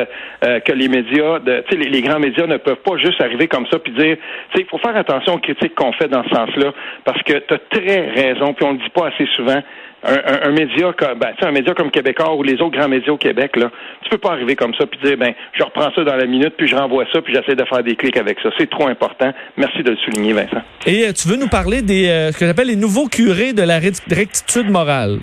que 0.41 0.71
les 0.71 0.87
médias, 0.87 1.39
de, 1.39 1.63
les, 1.71 1.89
les 1.89 2.01
grands 2.01 2.19
médias 2.19 2.47
ne 2.47 2.57
peuvent 2.57 2.83
pas 2.83 2.97
juste 2.97 3.21
arriver 3.21 3.47
comme 3.47 3.65
ça 3.71 3.79
puis 3.79 3.93
dire, 3.93 4.17
il 4.55 4.65
faut 4.65 4.77
faire 4.77 4.95
attention 4.95 5.35
aux 5.35 5.39
critiques 5.39 5.75
qu'on 5.75 5.93
fait 5.93 6.07
dans 6.07 6.23
ce 6.23 6.29
sens-là, 6.29 6.73
parce 7.05 7.21
que 7.23 7.33
tu 7.33 7.53
as 7.53 7.59
très 7.69 8.09
raison, 8.09 8.53
puis 8.53 8.65
on 8.65 8.73
le 8.73 8.77
dit 8.77 8.89
pas 8.93 9.07
assez 9.07 9.27
souvent 9.35 9.61
un, 10.03 10.51
média 10.51 10.93
comme 10.97 11.19
ben, 11.19 11.33
un 11.41 11.51
média 11.51 11.73
comme 11.73 11.91
Québécois 11.91 12.35
ou 12.35 12.43
les 12.43 12.61
autres 12.61 12.77
grands 12.77 12.87
médias 12.87 13.11
au 13.11 13.17
Québec, 13.17 13.55
là, 13.55 13.69
tu 14.03 14.09
peux 14.09 14.17
pas 14.17 14.31
arriver 14.31 14.55
comme 14.55 14.73
ça 14.75 14.85
puis 14.85 14.99
dire 15.03 15.17
ben 15.17 15.33
je 15.53 15.63
reprends 15.63 15.91
ça 15.93 16.03
dans 16.03 16.15
la 16.15 16.25
minute 16.25 16.53
puis 16.57 16.67
je 16.67 16.75
renvoie 16.75 17.05
ça 17.11 17.21
puis 17.21 17.33
j'essaie 17.33 17.55
de 17.55 17.65
faire 17.65 17.83
des 17.83 17.95
clics 17.95 18.17
avec 18.17 18.39
ça. 18.41 18.49
C'est 18.57 18.69
trop 18.69 18.87
important. 18.87 19.33
Merci 19.57 19.83
de 19.83 19.91
le 19.91 19.97
souligner, 19.97 20.33
Vincent. 20.33 20.61
Et 20.85 21.07
euh, 21.07 21.13
tu 21.13 21.27
veux 21.27 21.37
nous 21.37 21.49
parler 21.49 21.81
des 21.81 22.07
euh, 22.07 22.31
ce 22.31 22.37
que 22.37 22.45
j'appelle 22.45 22.67
les 22.67 22.75
nouveaux 22.75 23.07
curés 23.07 23.53
de 23.53 23.63
la 23.63 23.79
rectitude 23.79 24.69
morale? 24.69 25.19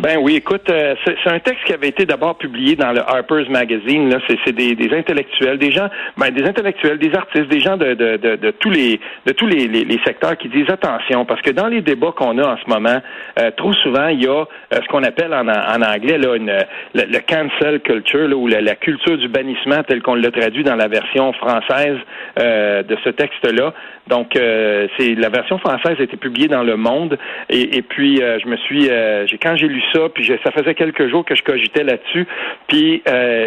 Ben 0.00 0.16
oui, 0.20 0.36
écoute, 0.36 0.70
euh, 0.70 0.94
c'est 1.04 1.28
un 1.28 1.40
texte 1.40 1.64
qui 1.64 1.72
avait 1.72 1.88
été 1.88 2.06
d'abord 2.06 2.38
publié 2.38 2.76
dans 2.76 2.92
le 2.92 3.00
Harper's 3.00 3.48
Magazine. 3.48 4.08
Là, 4.08 4.20
c'est 4.28 4.52
des, 4.52 4.76
des, 4.76 4.96
intellectuels, 4.96 5.58
des 5.58 5.72
gens, 5.72 5.88
ben 6.16 6.30
des 6.30 6.44
intellectuels, 6.44 6.98
des 6.98 7.12
artistes, 7.16 7.48
des 7.48 7.58
gens 7.58 7.76
de, 7.76 7.94
de, 7.94 8.16
de, 8.16 8.36
de 8.36 8.50
tous 8.52 8.70
les 8.70 9.00
de 9.26 9.32
tous 9.32 9.46
les, 9.46 9.66
les, 9.66 10.00
secteurs 10.06 10.36
qui 10.36 10.48
disent 10.50 10.70
attention, 10.70 11.24
parce 11.24 11.42
que 11.42 11.50
dans 11.50 11.66
les 11.66 11.80
débats 11.80 12.12
qu'on 12.14 12.38
a 12.38 12.46
en 12.46 12.56
ce 12.58 12.70
moment, 12.70 13.00
euh, 13.40 13.50
trop 13.56 13.72
souvent 13.72 14.06
il 14.06 14.22
y 14.22 14.28
a 14.28 14.42
euh, 14.44 14.44
ce 14.70 14.86
qu'on 14.86 15.02
appelle 15.02 15.34
en, 15.34 15.48
en, 15.48 15.82
anglais 15.82 16.16
là 16.16 16.36
une 16.36 16.52
le, 16.94 17.18
cancel 17.18 17.80
culture 17.80 18.28
là, 18.28 18.36
ou 18.36 18.46
la, 18.46 18.76
culture 18.76 19.18
du 19.18 19.26
bannissement 19.26 19.82
tel 19.82 20.00
qu'on 20.02 20.14
l'a 20.14 20.30
traduit 20.30 20.62
dans 20.62 20.76
la 20.76 20.86
version 20.86 21.32
française 21.32 21.98
de 22.36 22.96
ce 23.02 23.08
texte-là. 23.10 23.74
Donc 24.06 24.30
c'est 24.34 25.14
la 25.16 25.28
version 25.28 25.58
française 25.58 25.96
a 25.98 26.02
été 26.02 26.16
publiée 26.16 26.46
dans 26.46 26.62
Le 26.62 26.76
Monde 26.76 27.18
et, 27.50 27.78
et 27.78 27.82
puis 27.82 28.18
je 28.18 28.46
me 28.46 28.56
suis 28.58 28.88
quand 29.42 29.56
j'ai 29.56 29.66
lu 29.66 29.82
ça, 29.92 30.08
puis 30.14 30.26
ça 30.44 30.50
faisait 30.50 30.74
quelques 30.74 31.08
jours 31.08 31.24
que 31.24 31.34
je 31.34 31.42
cogitais 31.42 31.84
là-dessus. 31.84 32.26
Puis 32.68 33.02
euh, 33.08 33.46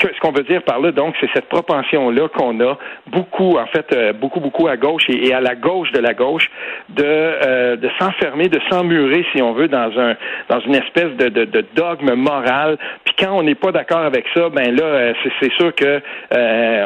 ce 0.00 0.20
qu'on 0.20 0.32
veut 0.32 0.44
dire 0.44 0.62
par 0.62 0.80
là, 0.80 0.92
donc, 0.92 1.14
c'est 1.20 1.28
cette 1.34 1.48
propension-là 1.48 2.28
qu'on 2.28 2.58
a 2.60 2.78
beaucoup, 3.06 3.58
en 3.58 3.66
fait, 3.66 3.86
euh, 3.92 4.12
beaucoup, 4.12 4.40
beaucoup 4.40 4.68
à 4.68 4.76
gauche 4.76 5.04
et, 5.08 5.32
à 5.32 5.40
la 5.40 5.54
gauche 5.54 5.90
de 5.92 6.00
la 6.00 6.14
gauche, 6.14 6.50
de, 6.90 7.04
euh, 7.04 7.76
de 7.76 7.90
s'enfermer, 7.98 8.48
de 8.48 8.60
s'emmurer, 8.70 9.24
si 9.34 9.42
on 9.42 9.52
veut, 9.52 9.68
dans 9.68 9.90
un 9.98 10.16
dans 10.48 10.60
une 10.60 10.74
espèce 10.74 11.12
de, 11.16 11.28
de, 11.28 11.44
de 11.44 11.64
dogme 11.74 12.14
moral. 12.14 12.78
Puis 13.04 13.14
quand 13.18 13.32
on 13.32 13.42
n'est 13.42 13.54
pas 13.54 13.72
d'accord 13.72 14.04
avec 14.04 14.24
ça, 14.34 14.48
ben 14.48 14.74
là, 14.74 15.12
c'est 15.40 15.52
sûr 15.54 15.74
que 15.74 16.00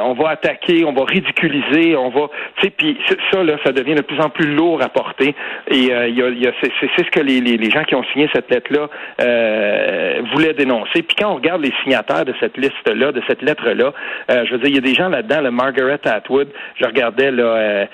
on 0.01 0.15
va 0.15 0.31
attaquer, 0.31 0.85
on 0.85 0.93
va 0.93 1.05
ridiculiser, 1.05 1.97
on 1.97 2.11
va, 2.11 2.29
tu 2.57 2.67
sais, 2.67 2.71
puis 2.71 2.99
ça 3.33 3.43
là, 3.43 3.57
ça 3.65 3.73
devient 3.73 3.95
de 3.95 4.03
plus 4.03 4.21
en 4.21 4.31
plus 4.31 4.55
lourd 4.55 4.81
à 4.83 4.89
porter. 4.89 5.35
Et 5.71 5.77
il 5.77 5.87
y 5.87 5.93
a, 5.93 6.07
y 6.07 6.47
a 6.47 6.53
c'est 6.61 7.05
ce 7.05 7.11
que 7.11 7.21
les, 7.21 7.71
gens 7.71 7.85
qui 7.85 7.95
ont 7.95 8.05
signé 8.13 8.29
cette 8.33 8.49
euh, 9.21 10.23
voulait 10.33 10.55
dénoncer. 10.55 11.03
Puis 11.03 11.17
quand 11.19 11.31
on 11.31 11.37
regarde 11.37 11.63
les 11.63 11.73
signataires 11.83 12.25
de 12.25 12.35
cette 12.41 12.57
liste-là, 12.57 13.13
de 13.13 13.23
cette 13.29 13.43
lettre-là, 13.43 13.93
euh, 14.31 14.45
je 14.47 14.53
veux 14.53 14.59
dire, 14.59 14.69
il 14.69 14.75
y 14.75 14.79
a 14.79 14.83
des 14.83 14.95
gens 14.95 15.09
là-dedans, 15.09 15.41
le 15.41 15.51
Margaret 15.51 16.01
Atwood, 16.05 16.49
je 16.77 16.85
regardais 16.85 17.31
là. 17.31 17.45
Euh, 17.45 17.87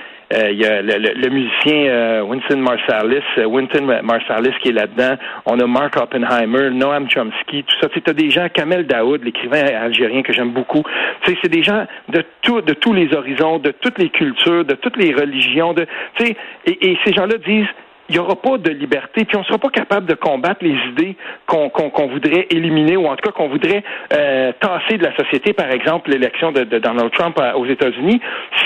il 0.51 0.59
y 0.59 0.65
a 0.65 0.81
le, 0.83 1.29
musicien 1.29 2.23
Winston 2.23 2.57
Marsalis, 2.57 3.23
Winston 3.47 4.01
Marsalis 4.03 4.55
qui 4.63 4.71
est 4.71 4.73
là-dedans. 4.73 5.17
On 5.45 5.61
a 5.61 5.67
Mark 5.67 5.97
Oppenheimer, 5.97 6.71
Noam 6.71 7.09
Chomsky, 7.09 7.63
tout 7.63 7.77
ça. 7.81 7.89
Tu 7.89 8.03
as 8.05 8.13
des 8.15 8.31
gens, 8.31 8.49
Kamel 8.49 8.87
Daoud, 8.87 9.23
l'écrivain 9.23 9.63
algérien 9.81 10.23
que 10.23 10.33
j'aime 10.33 10.51
beaucoup. 10.51 10.83
Tu 11.23 11.31
sais, 11.31 11.39
c'est 11.43 11.51
des 11.51 11.63
gens 11.63 11.87
de 12.09 12.25
tout, 12.43 12.63
de 12.63 12.73
tous 12.73 12.95
les 12.95 13.15
horizons, 13.15 13.59
de 13.59 13.71
toutes 13.71 13.99
les 13.99 14.09
cultures, 14.09 14.65
de 14.65 14.75
toutes 14.75 14.97
les 14.97 15.15
religions. 15.15 15.75
Tu 16.17 16.25
et, 16.67 16.91
et 16.91 16.99
ces 17.05 17.13
gens-là 17.13 17.37
disent 17.47 17.69
il 18.09 18.15
n'y 18.15 18.19
aura 18.19 18.37
pas 18.37 18.59
de 18.59 18.71
liberté, 18.71 19.25
puis 19.25 19.37
on 19.37 19.41
ne 19.41 19.45
sera 19.45 19.59
pas 19.59 19.71
capable 19.71 20.07
de 20.07 20.15
combattre 20.15 20.63
les 20.63 20.77
idées 20.91 21.17
qu'on 21.47 22.09
voudrait 22.09 22.47
éliminer 22.51 22.97
ou 22.97 23.07
en 23.07 23.17
tout 23.17 23.25
cas 23.25 23.33
qu'on 23.33 23.49
voudrait 23.49 23.83
euh, 24.13 24.53
tasser 24.61 24.99
de 24.99 25.05
la 25.05 25.17
société, 25.17 25.53
par 25.53 25.71
exemple 25.71 26.11
l'élection 26.11 26.53
de, 26.53 26.65
Donald 26.65 27.11
Trump 27.13 27.41
aux 27.55 27.67
États-Unis, 27.67 28.21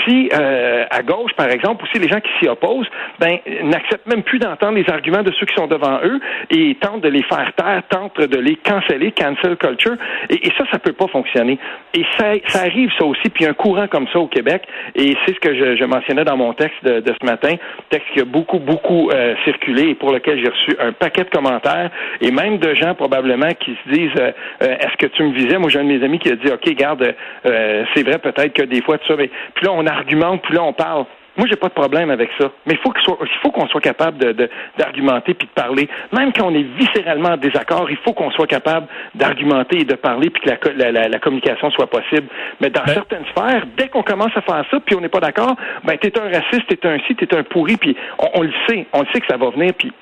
si 0.05 0.29
euh, 0.33 0.85
à 0.89 1.01
gauche, 1.03 1.31
par 1.37 1.49
exemple, 1.49 1.83
ou 1.83 1.87
si 1.93 1.99
les 1.99 2.09
gens 2.09 2.19
qui 2.19 2.31
s'y 2.39 2.47
opposent, 2.47 2.89
ben 3.19 3.37
n'acceptent 3.63 4.07
même 4.07 4.23
plus 4.23 4.39
d'entendre 4.39 4.77
les 4.77 4.89
arguments 4.89 5.23
de 5.23 5.31
ceux 5.39 5.45
qui 5.45 5.55
sont 5.55 5.67
devant 5.67 5.99
eux 6.03 6.19
et 6.49 6.75
tentent 6.81 7.01
de 7.01 7.09
les 7.09 7.23
faire 7.23 7.51
taire, 7.55 7.83
tentent 7.89 8.19
de 8.19 8.37
les 8.37 8.55
canceller, 8.55 9.11
cancel 9.11 9.55
culture, 9.57 9.95
et, 10.29 10.47
et 10.47 10.51
ça, 10.57 10.65
ça 10.71 10.79
peut 10.79 10.93
pas 10.93 11.07
fonctionner. 11.07 11.57
Et 11.93 12.03
ça, 12.17 12.33
ça 12.47 12.61
arrive 12.61 12.91
ça 12.97 13.05
aussi, 13.05 13.29
puis 13.29 13.45
un 13.45 13.53
courant 13.53 13.87
comme 13.87 14.07
ça 14.11 14.19
au 14.19 14.27
Québec, 14.27 14.63
et 14.95 15.15
c'est 15.25 15.33
ce 15.33 15.39
que 15.39 15.55
je, 15.55 15.75
je, 15.75 15.85
mentionnais 15.85 16.25
dans 16.25 16.37
mon 16.37 16.53
texte 16.53 16.83
de, 16.83 16.99
de 16.99 17.13
ce 17.19 17.25
matin, 17.25 17.55
texte 17.89 18.07
qui 18.13 18.21
a 18.21 18.25
beaucoup, 18.25 18.59
beaucoup 18.59 19.09
euh, 19.09 19.28
circulé 19.43 19.89
et 19.89 19.95
pour 19.95 20.11
lequel 20.11 20.39
j'ai 20.39 20.49
reçu 20.49 20.75
un 20.79 20.91
paquet 20.91 21.23
de 21.23 21.29
commentaires 21.29 21.89
et 22.21 22.31
même 22.31 22.57
de 22.57 22.73
gens 22.73 22.95
probablement 22.95 23.49
qui 23.59 23.77
se 23.83 23.91
disent 23.91 24.19
euh, 24.19 24.31
euh, 24.63 24.75
est-ce 24.79 24.97
que 24.97 25.07
tu 25.07 25.23
me 25.23 25.33
visais? 25.33 25.57
Moi, 25.57 25.69
j'ai 25.69 25.79
un 25.79 25.83
de 25.83 25.89
mes 25.89 26.03
amis 26.03 26.19
qui 26.19 26.31
a 26.31 26.35
dit 26.35 26.51
ok, 26.51 26.69
garde, 26.75 27.15
euh, 27.45 27.83
c'est 27.93 28.03
vrai 28.03 28.19
peut-être 28.19 28.53
que 28.53 28.63
des 28.63 28.81
fois 28.81 28.97
tout 28.97 29.07
ça, 29.07 29.15
mais 29.17 29.29
puis 29.55 29.65
là 29.65 29.71
on 29.73 29.85
argumente, 29.85 30.41
puis 30.43 30.53
là 30.53 30.63
on 30.63 30.73
parle. 30.73 31.05
Moi, 31.39 31.47
j'ai 31.49 31.55
pas 31.55 31.69
de 31.69 31.73
problème 31.73 32.09
avec 32.09 32.29
ça. 32.37 32.51
Mais 32.65 32.73
il 32.73 32.79
faut 32.79 32.91
qu'il 32.91 33.01
faut 33.41 33.51
qu'on 33.51 33.67
soit 33.69 33.79
capable 33.79 34.17
de, 34.17 34.49
d'argumenter 34.77 35.33
puis 35.33 35.47
de 35.47 35.53
parler. 35.53 35.87
Même 36.11 36.33
quand 36.33 36.47
on 36.47 36.53
est 36.53 36.67
viscéralement 36.77 37.29
en 37.29 37.37
désaccord, 37.37 37.89
il 37.89 37.95
faut 38.03 38.11
qu'on 38.11 38.29
soit 38.31 38.45
capable 38.45 38.87
d'argumenter 39.15 39.79
et 39.79 39.85
de 39.85 39.95
parler 39.95 40.29
puis 40.31 40.43
que 40.43 40.49
la, 40.49 40.91
la, 40.91 41.07
la, 41.07 41.19
communication 41.19 41.71
soit 41.71 41.87
possible. 41.87 42.27
Mais 42.59 42.69
dans 42.69 42.83
ben- 42.85 42.93
certaines 42.93 43.23
sphères, 43.31 43.65
dès 43.77 43.87
qu'on 43.87 44.03
commence 44.03 44.35
à 44.35 44.41
faire 44.41 44.65
ça 44.69 44.79
puis 44.85 44.97
on 44.97 44.99
n'est 44.99 45.07
pas 45.07 45.21
d'accord, 45.21 45.55
ben 45.85 45.97
t'es 45.97 46.11
un 46.19 46.25
raciste, 46.25 46.67
t'es 46.67 46.85
un 46.85 46.97
ci, 47.07 47.15
t'es 47.15 47.33
un 47.33 47.43
pourri 47.43 47.77
puis 47.77 47.95
on, 48.33 48.41
le 48.41 48.51
sait, 48.67 48.85
on 48.91 48.99
le 48.99 49.07
sait 49.13 49.21
que 49.21 49.27
ça 49.27 49.37
va 49.37 49.49
venir 49.51 49.71
puis 49.77 49.93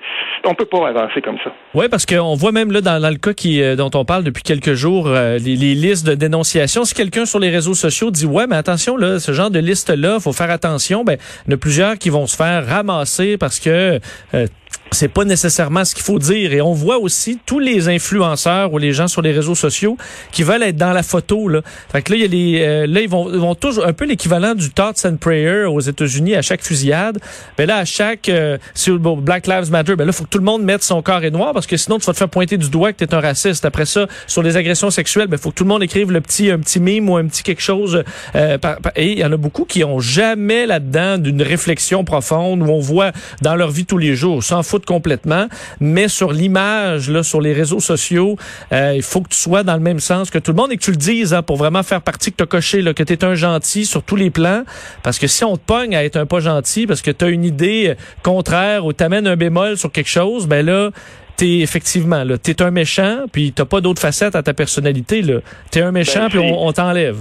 on 0.44 0.56
peut 0.56 0.66
pas 0.66 0.88
avancer 0.88 1.22
comme 1.22 1.38
ça. 1.44 1.52
Oui, 1.76 1.86
parce 1.88 2.08
qu'on 2.08 2.34
voit 2.34 2.52
même 2.52 2.72
là 2.72 2.82
dans, 2.82 3.12
le 3.12 3.18
cas 3.20 3.34
qui, 3.34 3.62
euh, 3.62 3.76
dont 3.76 3.92
on 3.94 4.06
parle 4.06 4.24
depuis 4.24 4.42
quelques 4.42 4.74
jours, 4.74 5.06
euh, 5.08 5.38
les, 5.38 5.56
les, 5.56 5.76
listes 5.76 6.08
de 6.08 6.16
dénonciation. 6.16 6.84
Si 6.84 6.96
quelqu'un 6.96 7.26
sur 7.26 7.38
les 7.38 7.52
réseaux 7.52 7.76
sociaux 7.76 8.10
dit 8.10 8.26
ouais, 8.26 8.48
mais 8.48 8.56
attention 8.56 8.98
là, 8.98 9.20
ce 9.20 9.34
genre 9.34 9.52
de 9.52 9.60
liste 9.60 9.92
là, 9.96 10.20
faut 10.20 10.34
faire 10.34 10.50
attention, 10.50 11.04
ben 11.04 11.18
a 11.52 11.58
plusieurs 11.58 11.98
qui 11.98 12.10
vont 12.10 12.28
se 12.28 12.36
faire 12.36 12.66
ramasser 12.66 13.38
parce 13.38 13.60
que 13.60 14.00
euh, 14.34 14.48
c'est 14.92 15.08
pas 15.08 15.26
nécessairement 15.26 15.86
ce 15.86 15.96
qu'il 15.96 16.04
faut 16.04 16.20
dire. 16.20 16.54
Et 16.54 16.62
on 16.62 16.74
voit 16.74 16.98
aussi 16.98 17.40
tous 17.46 17.60
les 17.60 17.90
influenceurs 17.90 18.72
ou 18.74 18.78
les 18.78 18.94
gens 18.94 19.08
sur 19.08 19.22
les 19.22 19.32
réseaux 19.32 19.56
sociaux 19.56 19.98
qui 20.32 20.44
veulent 20.44 20.64
être 20.64 20.78
dans 20.78 20.94
la 20.94 21.04
photo. 21.04 21.48
Là, 21.48 21.62
fait 21.92 22.02
que 22.02 22.14
là, 22.14 22.18
il 22.18 22.22
y 22.22 22.26
a 22.26 22.28
les, 22.28 22.66
euh, 22.66 22.88
là 22.88 23.02
ils 23.02 23.10
vont, 23.10 23.30
vont 23.30 23.56
toujours 23.56 23.86
un 23.86 23.94
peu 23.94 24.06
l'équivalent 24.06 24.56
du 24.56 24.70
Thoughts 24.70 25.06
and 25.06 25.18
Prayer 25.18 25.66
aux 25.66 25.80
États-Unis 25.80 26.36
à 26.36 26.42
chaque 26.42 26.62
fusillade. 26.62 27.20
Ben 27.58 27.68
là, 27.68 27.78
à 27.78 27.86
chaque 27.86 28.30
euh, 28.30 28.58
sur 28.74 29.00
Black 29.00 29.48
Lives 29.48 29.72
Matter, 29.72 29.96
ben 29.96 30.06
là, 30.06 30.12
faut 30.12 30.24
que 30.24 30.30
tout 30.30 30.38
le 30.38 30.44
monde 30.44 30.64
mette 30.64 30.84
son 30.84 31.02
corps 31.02 31.24
et 31.24 31.32
noir 31.32 31.54
parce 31.54 31.68
que 31.68 31.78
sinon 31.78 32.00
tu 32.00 32.06
vas 32.06 32.14
te 32.14 32.18
faire 32.18 32.30
pointer 32.30 32.58
du 32.58 32.70
doigt 32.70 32.94
que 32.94 33.04
t'es 33.04 33.14
un 33.14 33.20
raciste. 33.20 33.66
Après 33.66 33.86
ça, 33.86 34.08
sur 34.28 34.44
les 34.44 34.58
agressions 34.58 34.90
sexuelles, 34.90 35.28
ben 35.28 35.38
faut 35.38 35.50
que 35.50 35.56
tout 35.56 35.64
le 35.64 35.70
monde 35.70 35.84
écrive 35.84 36.12
le 36.12 36.22
petit 36.22 36.50
un 36.52 36.60
petit 36.60 36.80
mime 36.80 37.10
ou 37.10 37.18
un 37.18 37.26
petit 37.26 37.44
quelque 37.44 37.62
chose. 37.62 38.04
Euh, 38.36 38.58
et 38.96 39.12
il 39.14 39.20
y 39.20 39.26
en 39.26 39.32
a 39.32 39.38
beaucoup 39.38 39.66
qui 39.66 39.84
ont 39.84 40.00
jamais 40.00 40.66
là-dedans 40.66 41.18
d'une 41.18 41.42
réflexion 41.42 42.04
profonde 42.04 42.62
où 42.62 42.72
on 42.72 42.80
voit 42.80 43.12
dans 43.42 43.56
leur 43.56 43.72
vie 43.72 43.86
tous 43.86 43.98
les 43.98 44.16
jours, 44.16 44.44
s'en 44.44 44.64
foutent 44.78 44.86
complètement, 44.86 45.48
mais 45.80 46.08
sur 46.08 46.32
l'image, 46.32 47.10
là, 47.10 47.24
sur 47.24 47.42
les 47.42 47.54
réseaux 47.54 47.80
sociaux, 47.80 48.38
euh, 48.72 48.94
il 48.96 49.02
faut 49.02 49.22
que 49.22 49.30
tu 49.30 49.38
sois 49.38 49.64
dans 49.64 49.74
le 49.74 49.80
même 49.80 50.00
sens 50.00 50.30
que 50.30 50.38
tout 50.38 50.52
le 50.52 50.58
monde 50.58 50.72
et 50.72 50.78
que 50.78 50.84
tu 50.84 50.92
le 50.92 50.98
dises 50.98 51.34
hein, 51.34 51.42
pour 51.42 51.58
vraiment 51.58 51.82
faire 51.82 52.02
partie 52.02 52.32
que 52.32 52.38
tu 52.38 52.44
as 52.44 52.48
coché, 52.48 52.82
là, 52.82 52.94
que 52.94 53.04
tu 53.04 53.14
es 53.14 53.26
un 53.26 53.34
gentil 53.34 53.86
sur 53.86 54.04
tous 54.04 54.16
les 54.16 54.30
plans. 54.30 54.64
Parce 55.02 55.18
que 55.18 55.26
si 55.26 55.44
on 55.44 55.58
te 55.58 55.66
pogne 55.66 55.96
à 55.96 56.04
être 56.04 56.18
un 56.18 56.26
pas 56.26 56.42
gentil 56.42 56.86
parce 56.86 57.02
que 57.02 57.10
tu 57.10 57.26
as 57.26 57.30
une 57.30 57.44
idée 57.44 57.96
contraire 58.22 58.86
ou 58.86 58.94
t'amènes 58.94 59.26
un 59.26 59.36
bémol 59.36 59.78
sur 59.78 59.92
quelque 59.92 60.10
chose, 60.10 60.48
ben 60.48 60.64
là, 60.64 60.92
t'es 61.38 61.60
effectivement 61.60 62.24
là, 62.24 62.38
t'es 62.38 62.62
un 62.62 62.72
méchant, 62.72 63.26
puis 63.32 63.54
t'as 63.54 63.66
pas 63.66 63.82
d'autres 63.82 64.02
facettes 64.02 64.36
à 64.36 64.44
ta 64.44 64.54
personnalité 64.54 65.22
là. 65.22 65.40
T'es 65.72 65.82
un 65.82 65.92
méchant, 65.92 66.24
ben, 66.24 66.30
puis 66.30 66.40
on 66.40 66.72
t'enlève. 66.72 67.18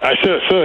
Ah, 0.00 0.12
ça, 0.22 0.30
ça, 0.48 0.56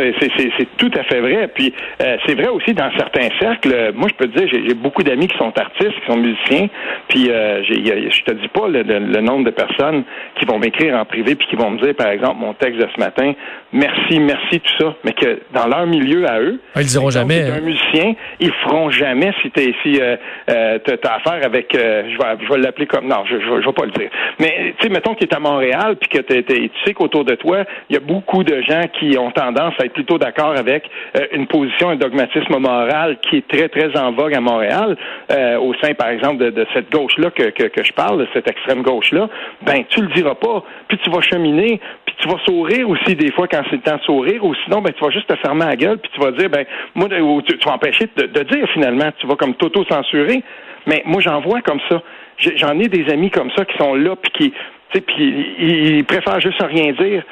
c'est 0.58 0.78
tout 0.78 0.92
à 0.96 1.04
fait 1.04 1.20
vrai. 1.20 1.48
Puis 1.48 1.74
euh, 2.02 2.18
c'est 2.26 2.36
vrai 2.36 2.50
aussi 2.50 2.74
dans 2.74 2.92
certains 2.96 3.30
cercles. 3.40 3.92
Moi, 3.96 4.08
je 4.10 4.14
peux 4.14 4.28
te 4.28 4.38
dire, 4.38 4.48
j'ai 4.52 4.74
beaucoup 4.76 5.02
d'amis 5.02 5.28
qui 5.28 5.38
sont 5.38 5.52
artistes, 5.58 6.00
qui 6.00 6.06
sont 6.06 6.18
musiciens. 6.18 6.68
Puis 7.08 7.30
euh, 7.30 7.64
je 7.64 8.24
te 8.24 8.32
dis 8.32 8.48
pas 8.50 8.68
le, 8.68 9.22
nombre 9.22 9.46
de 9.46 9.52
personnes 9.52 10.04
qui 10.40 10.46
vont 10.46 10.60
m'écrire 10.60 10.96
en 10.96 11.06
privé 11.06 11.36
puis 11.36 11.48
qui 11.48 11.56
vont 11.56 11.72
me 11.72 11.80
dire, 11.80 11.96
par 11.96 12.10
exemple, 12.10 12.38
mon 12.40 12.54
texte 12.54 12.80
de 12.80 12.88
ce 12.94 13.00
matin, 13.00 13.34
merci, 13.72 14.20
merci, 14.20 14.60
tout 14.60 14.84
ça. 14.84 14.96
Mais 15.04 15.14
que 15.14 15.40
dans 15.52 15.68
leur 15.68 15.88
milieu 15.88 16.30
à 16.30 16.40
eux, 16.40 16.60
ah, 16.76 16.82
ils 16.82 16.88
diront 16.88 17.10
jamais. 17.10 17.42
un 17.50 17.56
hein. 17.56 17.62
musicien, 17.62 18.14
ils 18.40 18.54
feront 18.64 18.92
jamais 18.92 19.34
si 19.42 19.50
t'es 19.50 19.74
si 19.82 20.00
euh, 20.00 20.16
euh 20.50 20.78
t'as 20.84 21.16
affaire 21.16 21.44
avec, 21.44 21.74
euh, 21.76 22.04
je 22.08 22.18
vais, 22.18 22.46
je 22.46 22.54
vais 22.54 22.60
l'appeler 22.60 22.86
comme, 22.86 23.08
non, 23.08 23.24
je, 23.30 23.40
je, 23.40 23.66
vais 23.66 23.74
pas 23.74 23.86
le 23.86 23.92
dire. 23.92 24.10
Mais 24.40 24.76
tu 24.78 24.84
sais, 24.84 24.90
mettons 24.94 25.16
qu'il 25.16 25.28
est 25.28 25.34
à 25.34 25.40
Montréal 25.40 25.96
puis 26.00 26.10
que 26.10 26.20
tu 26.20 26.70
sais 26.86 26.94
qu'autour 26.94 27.26
de 27.26 27.36
toi, 27.36 27.64
il 27.90 27.94
y 27.94 27.98
a 27.98 28.00
beaucoup 28.00 28.44
de 28.44 28.62
gens 28.62 28.84
qui 29.00 29.18
ont 29.18 29.23
ont 29.24 29.32
tendance 29.32 29.74
à 29.80 29.86
être 29.86 29.94
plutôt 29.94 30.18
d'accord 30.18 30.56
avec 30.58 30.90
euh, 31.18 31.28
une 31.32 31.48
position, 31.48 31.90
un 31.90 31.96
dogmatisme 31.96 32.58
moral 32.58 33.18
qui 33.22 33.38
est 33.38 33.48
très, 33.48 33.70
très 33.70 33.98
en 33.98 34.12
vogue 34.12 34.34
à 34.34 34.42
Montréal, 34.42 34.98
euh, 35.32 35.58
au 35.58 35.74
sein, 35.76 35.94
par 35.94 36.10
exemple, 36.10 36.38
de, 36.38 36.68
cette 36.74 36.92
gauche-là 36.92 37.32
que, 37.32 37.50
que, 37.50 37.84
je 37.84 37.94
parle, 37.94 38.20
de 38.20 38.28
cette 38.34 38.50
extrême 38.50 38.82
gauche-là, 38.82 39.30
ben, 39.62 39.84
tu 39.90 40.02
le 40.02 40.08
diras 40.08 40.36
pas. 40.36 40.64
Puis 40.88 40.98
tu 41.00 41.10
vas 41.10 41.22
cheminer, 41.22 41.80
puis 42.06 42.16
tu 42.20 42.28
vas 42.28 42.38
sourire 42.46 42.90
aussi 42.90 43.16
des 43.16 43.32
fois 43.32 43.48
quand 43.48 43.64
c'est 43.70 43.78
le 43.78 43.82
temps 43.82 43.98
de 43.98 44.02
sourire, 44.04 44.44
ou 44.44 44.54
sinon, 44.66 44.82
ben, 44.82 44.94
tu 44.94 45.04
vas 45.04 45.12
juste 45.12 45.28
te 45.28 45.36
fermer 45.38 45.66
la 45.66 45.76
gueule, 45.76 45.98
puis 45.98 46.12
tu 46.14 46.20
vas 46.20 46.32
dire, 46.32 46.50
ben, 46.50 46.66
moi, 46.96 47.08
tu, 47.10 47.58
vas 47.66 47.74
empêcher 47.74 48.10
de, 48.16 48.44
dire 48.44 48.68
finalement, 48.74 49.10
tu 49.18 49.28
vas 49.28 49.36
comme 49.36 49.56
t'auto-censurer. 49.56 50.44
Mais 50.86 51.02
moi, 51.06 51.22
j'en 51.22 51.40
vois 51.40 51.62
comme 51.62 51.80
ça. 51.90 52.02
J'en 52.38 52.78
ai 52.80 52.90
des 52.90 53.10
amis 53.12 53.30
comme 53.30 53.52
ça 53.56 53.64
qui 53.64 53.78
sont 53.78 53.96
là, 53.96 54.16
puis 54.16 54.32
qui, 54.32 54.54
puis 55.02 55.56
ils 55.60 56.06
préfèrent 56.06 56.42
juste 56.42 56.62
rien 56.62 56.92
dire. 56.94 57.24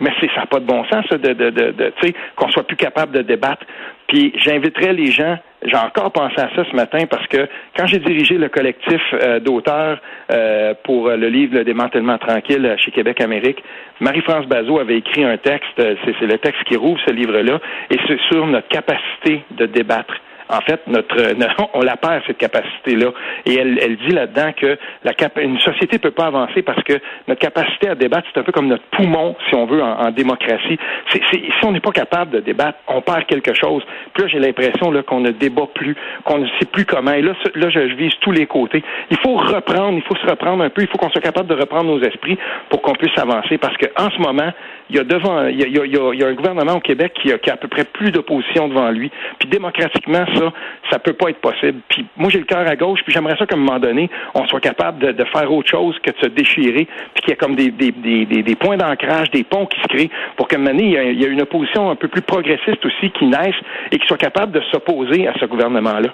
Mais 0.00 0.10
c'est 0.20 0.28
ça 0.34 0.40
n'a 0.40 0.46
pas 0.46 0.60
de 0.60 0.66
bon 0.66 0.84
sens 0.84 1.06
de, 1.10 1.16
de, 1.16 1.50
de, 1.50 1.70
de 1.70 1.92
qu'on 2.36 2.48
soit 2.48 2.66
plus 2.66 2.76
capable 2.76 3.12
de 3.12 3.22
débattre. 3.22 3.64
Puis 4.08 4.32
j'inviterais 4.36 4.92
les 4.92 5.10
gens, 5.10 5.36
j'ai 5.64 5.76
encore 5.76 6.12
pensé 6.12 6.38
à 6.38 6.48
ça 6.54 6.64
ce 6.70 6.76
matin 6.76 7.06
parce 7.10 7.26
que 7.26 7.48
quand 7.76 7.86
j'ai 7.86 7.98
dirigé 7.98 8.38
le 8.38 8.48
collectif 8.48 9.00
euh, 9.14 9.40
d'auteurs 9.40 10.00
euh, 10.30 10.74
pour 10.84 11.08
le 11.08 11.28
livre 11.28 11.56
Le 11.58 11.64
démantèlement 11.64 12.18
tranquille 12.18 12.76
chez 12.78 12.90
Québec 12.92 13.20
Amérique, 13.20 13.62
Marie-France 14.00 14.46
Bazot 14.46 14.78
avait 14.78 14.98
écrit 14.98 15.24
un 15.24 15.38
texte, 15.38 15.76
c'est 15.76 16.26
le 16.26 16.38
texte 16.38 16.62
qui 16.64 16.76
rouvre 16.76 17.00
ce 17.06 17.12
livre-là, 17.12 17.58
et 17.90 17.96
c'est 18.06 18.20
sur 18.30 18.46
notre 18.46 18.68
capacité 18.68 19.42
de 19.52 19.66
débattre 19.66 20.14
en 20.48 20.60
fait, 20.60 20.80
notre, 20.86 21.16
on 21.74 21.80
la 21.80 21.96
perd 21.96 22.22
cette 22.26 22.38
capacité-là. 22.38 23.10
Et 23.44 23.54
elle, 23.54 23.78
elle 23.82 23.96
dit 23.96 24.14
là-dedans 24.14 24.52
que 24.56 24.78
la 25.04 25.12
une 25.42 25.58
société 25.60 25.98
peut 25.98 26.10
pas 26.10 26.26
avancer 26.26 26.62
parce 26.62 26.82
que 26.82 26.94
notre 27.28 27.40
capacité 27.40 27.88
à 27.88 27.94
débattre, 27.94 28.28
c'est 28.32 28.40
un 28.40 28.42
peu 28.42 28.52
comme 28.52 28.68
notre 28.68 28.84
poumon, 28.84 29.36
si 29.48 29.54
on 29.54 29.66
veut, 29.66 29.82
en, 29.82 30.10
démocratie. 30.10 30.78
si 31.10 31.64
on 31.64 31.72
n'est 31.72 31.80
pas 31.80 31.90
capable 31.90 32.30
de 32.32 32.40
débattre, 32.40 32.78
on 32.86 33.00
perd 33.00 33.26
quelque 33.26 33.54
chose. 33.54 33.82
Puis 34.14 34.22
là, 34.22 34.28
j'ai 34.28 34.38
l'impression 34.38 34.92
qu'on 35.02 35.20
ne 35.20 35.30
débat 35.30 35.66
plus, 35.74 35.96
qu'on 36.24 36.38
ne 36.38 36.46
sait 36.58 36.66
plus 36.70 36.84
comment. 36.84 37.12
Et 37.12 37.22
là, 37.22 37.32
là, 37.54 37.70
je, 37.70 37.80
vise 37.96 38.12
tous 38.20 38.32
les 38.32 38.46
côtés. 38.46 38.82
Il 39.10 39.16
faut 39.18 39.36
reprendre, 39.36 39.96
il 39.96 40.02
faut 40.02 40.16
se 40.16 40.26
reprendre 40.26 40.62
un 40.62 40.70
peu. 40.70 40.82
Il 40.82 40.88
faut 40.88 40.98
qu'on 40.98 41.10
soit 41.10 41.20
capable 41.20 41.48
de 41.48 41.54
reprendre 41.54 41.84
nos 41.84 42.00
esprits 42.02 42.38
pour 42.68 42.82
qu'on 42.82 42.94
puisse 42.94 43.16
avancer. 43.18 43.58
Parce 43.58 43.76
qu'en 43.76 44.10
ce 44.10 44.18
moment, 44.20 44.52
il 44.90 44.96
y 44.96 44.98
a 44.98 45.04
devant, 45.04 45.46
il 45.46 45.58
y 45.58 45.78
a, 45.78 45.84
il 45.84 46.20
y 46.20 46.24
a 46.24 46.26
un 46.26 46.34
gouvernement 46.34 46.74
au 46.74 46.80
Québec 46.80 47.12
qui 47.20 47.32
a, 47.32 47.38
qui 47.38 47.50
a 47.50 47.54
à 47.54 47.56
peu 47.56 47.68
près 47.68 47.84
plus 47.84 48.10
d'opposition 48.10 48.68
devant 48.68 48.90
lui. 48.90 49.10
Puis 49.38 49.48
démocratiquement, 49.48 50.24
ça, 50.36 50.52
ça 50.90 50.98
peut 50.98 51.12
pas 51.12 51.30
être 51.30 51.40
possible. 51.40 51.80
Puis 51.88 52.06
moi, 52.16 52.30
j'ai 52.30 52.38
le 52.38 52.44
cœur 52.44 52.66
à 52.66 52.76
gauche, 52.76 53.00
puis 53.04 53.12
j'aimerais 53.12 53.36
ça 53.38 53.46
qu'à 53.46 53.56
un 53.56 53.58
moment 53.58 53.78
donné, 53.78 54.10
on 54.34 54.46
soit 54.46 54.60
capable 54.60 55.14
de, 55.14 55.24
faire 55.24 55.52
autre 55.52 55.68
chose 55.68 55.98
que 56.02 56.10
de 56.10 56.16
se 56.20 56.26
déchirer, 56.26 56.86
puis 57.14 57.22
qu'il 57.22 57.30
y 57.30 57.32
a 57.32 57.36
comme 57.36 57.56
des, 57.56 57.70
des, 57.70 57.92
des, 57.92 58.42
des 58.42 58.54
points 58.56 58.76
d'ancrage, 58.76 59.30
des 59.30 59.44
ponts 59.44 59.66
qui 59.66 59.80
se 59.80 59.88
créent, 59.88 60.10
pour 60.36 60.48
qu'à 60.48 60.56
un 60.56 60.60
moment 60.60 60.70
donné, 60.70 61.12
il 61.12 61.20
y, 61.20 61.24
a, 61.24 61.28
une 61.28 61.42
opposition 61.42 61.90
un 61.90 61.96
peu 61.96 62.08
plus 62.08 62.22
progressiste 62.22 62.84
aussi 62.84 63.10
qui 63.10 63.26
naisse 63.26 63.56
et 63.92 63.98
qui 63.98 64.06
soit 64.06 64.18
capable 64.18 64.52
de 64.52 64.60
s'opposer 64.70 65.26
à 65.26 65.34
ce 65.38 65.46
gouvernement-là. 65.46 66.10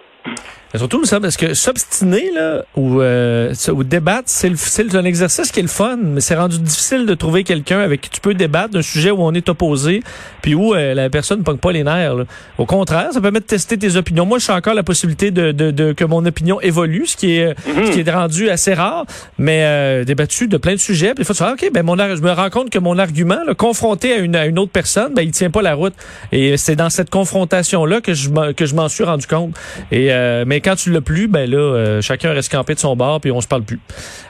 Surtout, 0.75 1.05
ça, 1.05 1.21
parce 1.21 1.37
que 1.37 1.53
s'obstiner 1.53 2.31
là 2.35 2.65
ou, 2.77 3.03
euh, 3.03 3.53
ou 3.71 3.85
débattre, 3.85 4.29
c'est 4.29 4.95
un 4.95 5.05
exercice 5.05 5.53
qui 5.53 5.61
est 5.61 5.63
le 5.63 5.69
fun, 5.69 5.99
mais 6.03 6.23
c'est 6.23 6.35
rendu 6.35 6.59
difficile 6.59 7.05
de 7.05 7.13
trouver 7.13 7.45
quelqu'un 7.45 7.81
avec 7.81 8.01
qui 8.01 8.09
tu 8.09 8.21
peux 8.23 8.33
débattre 8.33 8.71
d'un 8.71 8.83
sujet 8.83 9.11
où 9.11 9.21
on 9.21 9.35
est 9.35 9.51
opposé, 9.51 10.03
puis 10.41 10.55
où 10.55 10.75
euh, 10.75 10.95
la 10.95 11.11
personne 11.11 11.41
ne 11.41 11.45
pogne 11.45 11.59
pas 11.59 11.73
les 11.73 11.85
nerfs. 11.85 12.25
Au 12.57 12.65
contraire, 12.65 13.09
ça 13.13 13.21
permet 13.21 13.41
de 13.41 13.45
tester 13.45 13.77
tes 13.77 13.97
opinions. 13.97 14.25
Moi, 14.25 14.39
je 14.39 14.45
suis 14.45 14.53
encore 14.53 14.73
la 14.73 14.83
possibilité 14.83 15.31
de, 15.31 15.53
de, 15.53 15.71
de 15.73 15.93
que 15.93 16.05
mon 16.07 16.25
opinion 16.25 16.59
évolue, 16.63 17.07
ce 17.07 17.19
qui 17.19 17.33
est 17.33 17.55
ce 17.67 17.91
qui 17.93 18.01
est 18.01 18.11
rendu 18.11 18.49
assez 18.49 18.73
rare, 18.73 19.05
mais 19.39 19.65
euh, 19.65 20.05
débattu 20.05 20.49
de 20.49 20.57
plein 20.57 20.73
de 20.73 20.79
sujets. 20.79 21.13
Puis 21.15 21.23
il 21.23 21.25
faut 21.27 21.35
dire, 21.35 21.53
ok, 21.53 21.71
ben 21.73 21.83
mon 21.85 21.97
je 21.97 22.23
me 22.23 22.33
rends 22.33 22.51
compte 22.51 22.71
que 22.71 22.79
mon 22.79 22.99
argument, 22.99 23.39
là, 23.47 23.55
confronté 23.55 24.15
à 24.15 24.17
une, 24.17 24.35
à 24.35 24.47
une 24.47 24.59
autre 24.59 24.73
personne, 24.73 25.13
ben 25.15 25.23
il 25.23 25.33
tient 25.33 25.51
pas 25.51 25.63
la 25.63 25.75
route. 25.75 25.95
Et 26.33 26.57
c'est 26.57 26.77
dans 26.77 26.91
cette 26.91 27.11
confrontation 27.11 27.85
là 27.85 28.01
que 28.01 28.15
je 28.15 28.31
que 28.53 28.65
je 28.65 28.75
m'en 28.75 28.89
suis 28.89 29.05
rendu 29.05 29.27
compte. 29.27 29.55
Et 29.91 30.12
euh, 30.13 30.45
mais 30.47 30.61
quand 30.61 30.77
tu 30.77 30.91
l'as 30.91 31.01
plus, 31.01 31.29
ben 31.29 31.49
là, 31.51 31.59
euh, 31.59 32.03
chacun 32.03 32.33
reste 32.33 32.51
campé 32.51 32.75
de 32.75 32.79
son 32.79 32.97
bord 32.97 33.21
puis 33.21 33.31
on 33.31 33.41
se 33.41 33.49
parle 33.49 33.63
plus. 33.63 33.81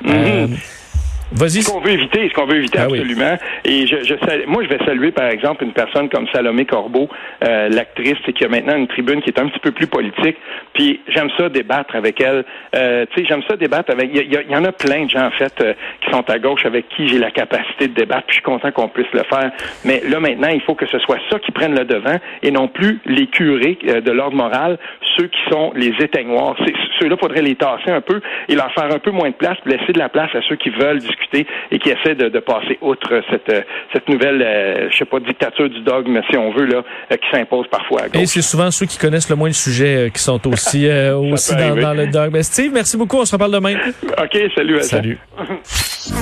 Mm-hmm. 0.04 0.58
Ce 1.36 1.70
qu'on 1.70 1.80
veut 1.80 1.92
éviter, 1.92 2.28
ce 2.28 2.34
qu'on 2.34 2.46
veut 2.46 2.56
éviter 2.56 2.78
ah 2.78 2.84
absolument. 2.84 3.36
Et 3.64 3.86
je, 3.86 4.02
je, 4.04 4.46
moi, 4.46 4.62
je 4.62 4.68
vais 4.68 4.78
saluer, 4.84 5.12
par 5.12 5.28
exemple, 5.28 5.64
une 5.64 5.72
personne 5.72 6.08
comme 6.08 6.26
Salomé 6.32 6.64
Corbeau, 6.64 7.08
euh, 7.44 7.68
l'actrice, 7.68 8.18
qui 8.34 8.44
a 8.44 8.48
maintenant 8.48 8.76
une 8.76 8.86
tribune 8.86 9.22
qui 9.22 9.30
est 9.30 9.38
un 9.38 9.48
petit 9.48 9.60
peu 9.60 9.72
plus 9.72 9.86
politique. 9.86 10.36
Puis 10.74 11.00
j'aime 11.08 11.30
ça 11.36 11.48
débattre 11.48 11.96
avec 11.96 12.20
elle. 12.20 12.44
Euh, 12.74 13.06
tu 13.10 13.20
sais, 13.20 13.26
j'aime 13.28 13.42
ça 13.48 13.56
débattre 13.56 13.90
avec. 13.90 14.10
Il 14.14 14.32
y, 14.32 14.56
en 14.56 14.64
a 14.64 14.72
plein 14.72 15.04
de 15.04 15.10
gens 15.10 15.26
en 15.26 15.30
fait 15.30 15.52
euh, 15.60 15.74
qui 16.02 16.10
sont 16.10 16.28
à 16.28 16.38
gauche 16.38 16.64
avec 16.66 16.88
qui 16.90 17.08
j'ai 17.08 17.18
la 17.18 17.30
capacité 17.30 17.88
de 17.88 17.94
débattre. 17.94 18.24
Puis 18.26 18.36
je 18.36 18.40
suis 18.40 18.42
content 18.42 18.70
qu'on 18.70 18.88
puisse 18.88 19.12
le 19.12 19.22
faire. 19.24 19.50
Mais 19.84 20.02
là 20.08 20.20
maintenant, 20.20 20.48
il 20.48 20.60
faut 20.60 20.74
que 20.74 20.86
ce 20.86 20.98
soit 20.98 21.18
ça 21.30 21.38
qui 21.38 21.52
prenne 21.52 21.78
le 21.78 21.84
devant 21.84 22.16
et 22.42 22.50
non 22.50 22.68
plus 22.68 23.00
les 23.06 23.26
curés 23.26 23.78
euh, 23.88 24.00
de 24.00 24.12
l'ordre 24.12 24.36
moral, 24.36 24.78
ceux 25.16 25.26
qui 25.26 25.40
sont 25.50 25.72
les 25.74 25.92
éteignoirs. 26.00 26.56
Ceux-là, 27.00 27.16
faudrait 27.16 27.42
les 27.42 27.54
tasser 27.54 27.90
un 27.90 28.00
peu 28.00 28.20
et 28.48 28.54
leur 28.54 28.72
faire 28.72 28.92
un 28.92 28.98
peu 28.98 29.10
moins 29.10 29.30
de 29.30 29.34
place, 29.34 29.58
laisser 29.66 29.92
de 29.92 29.98
la 29.98 30.08
place 30.08 30.34
à 30.34 30.40
ceux 30.48 30.56
qui 30.56 30.70
veulent 30.70 30.98
discuter 30.98 31.21
et 31.70 31.78
qui 31.78 31.90
essaie 31.90 32.14
de, 32.14 32.38
passer 32.40 32.78
outre 32.80 33.22
cette, 33.30 33.48
euh, 33.48 33.62
cette 33.92 34.08
nouvelle, 34.08 34.42
euh, 34.42 34.88
je 34.90 34.98
sais 34.98 35.04
pas, 35.04 35.20
dictature 35.20 35.68
du 35.68 35.80
dogme, 35.80 36.20
si 36.30 36.36
on 36.36 36.52
veut, 36.52 36.66
là, 36.66 36.82
euh, 37.10 37.16
qui 37.16 37.30
s'impose 37.30 37.66
parfois 37.68 38.02
à 38.02 38.08
gauche. 38.08 38.22
Et 38.22 38.26
c'est 38.26 38.42
souvent 38.42 38.70
ceux 38.70 38.86
qui 38.86 38.98
connaissent 38.98 39.30
le 39.30 39.36
moins 39.36 39.48
le 39.48 39.54
sujet 39.54 40.10
qui 40.12 40.22
sont 40.22 40.46
aussi, 40.48 40.88
aussi 41.32 41.54
dans, 41.54 41.94
le 41.94 42.06
dogme. 42.06 42.42
Steve, 42.42 42.72
merci 42.72 42.96
beaucoup. 42.96 43.18
On 43.18 43.24
se 43.24 43.34
reparle 43.34 43.52
demain. 43.52 43.76
OK, 44.18 44.38
salut. 44.54 44.82
Salut. 44.82 45.18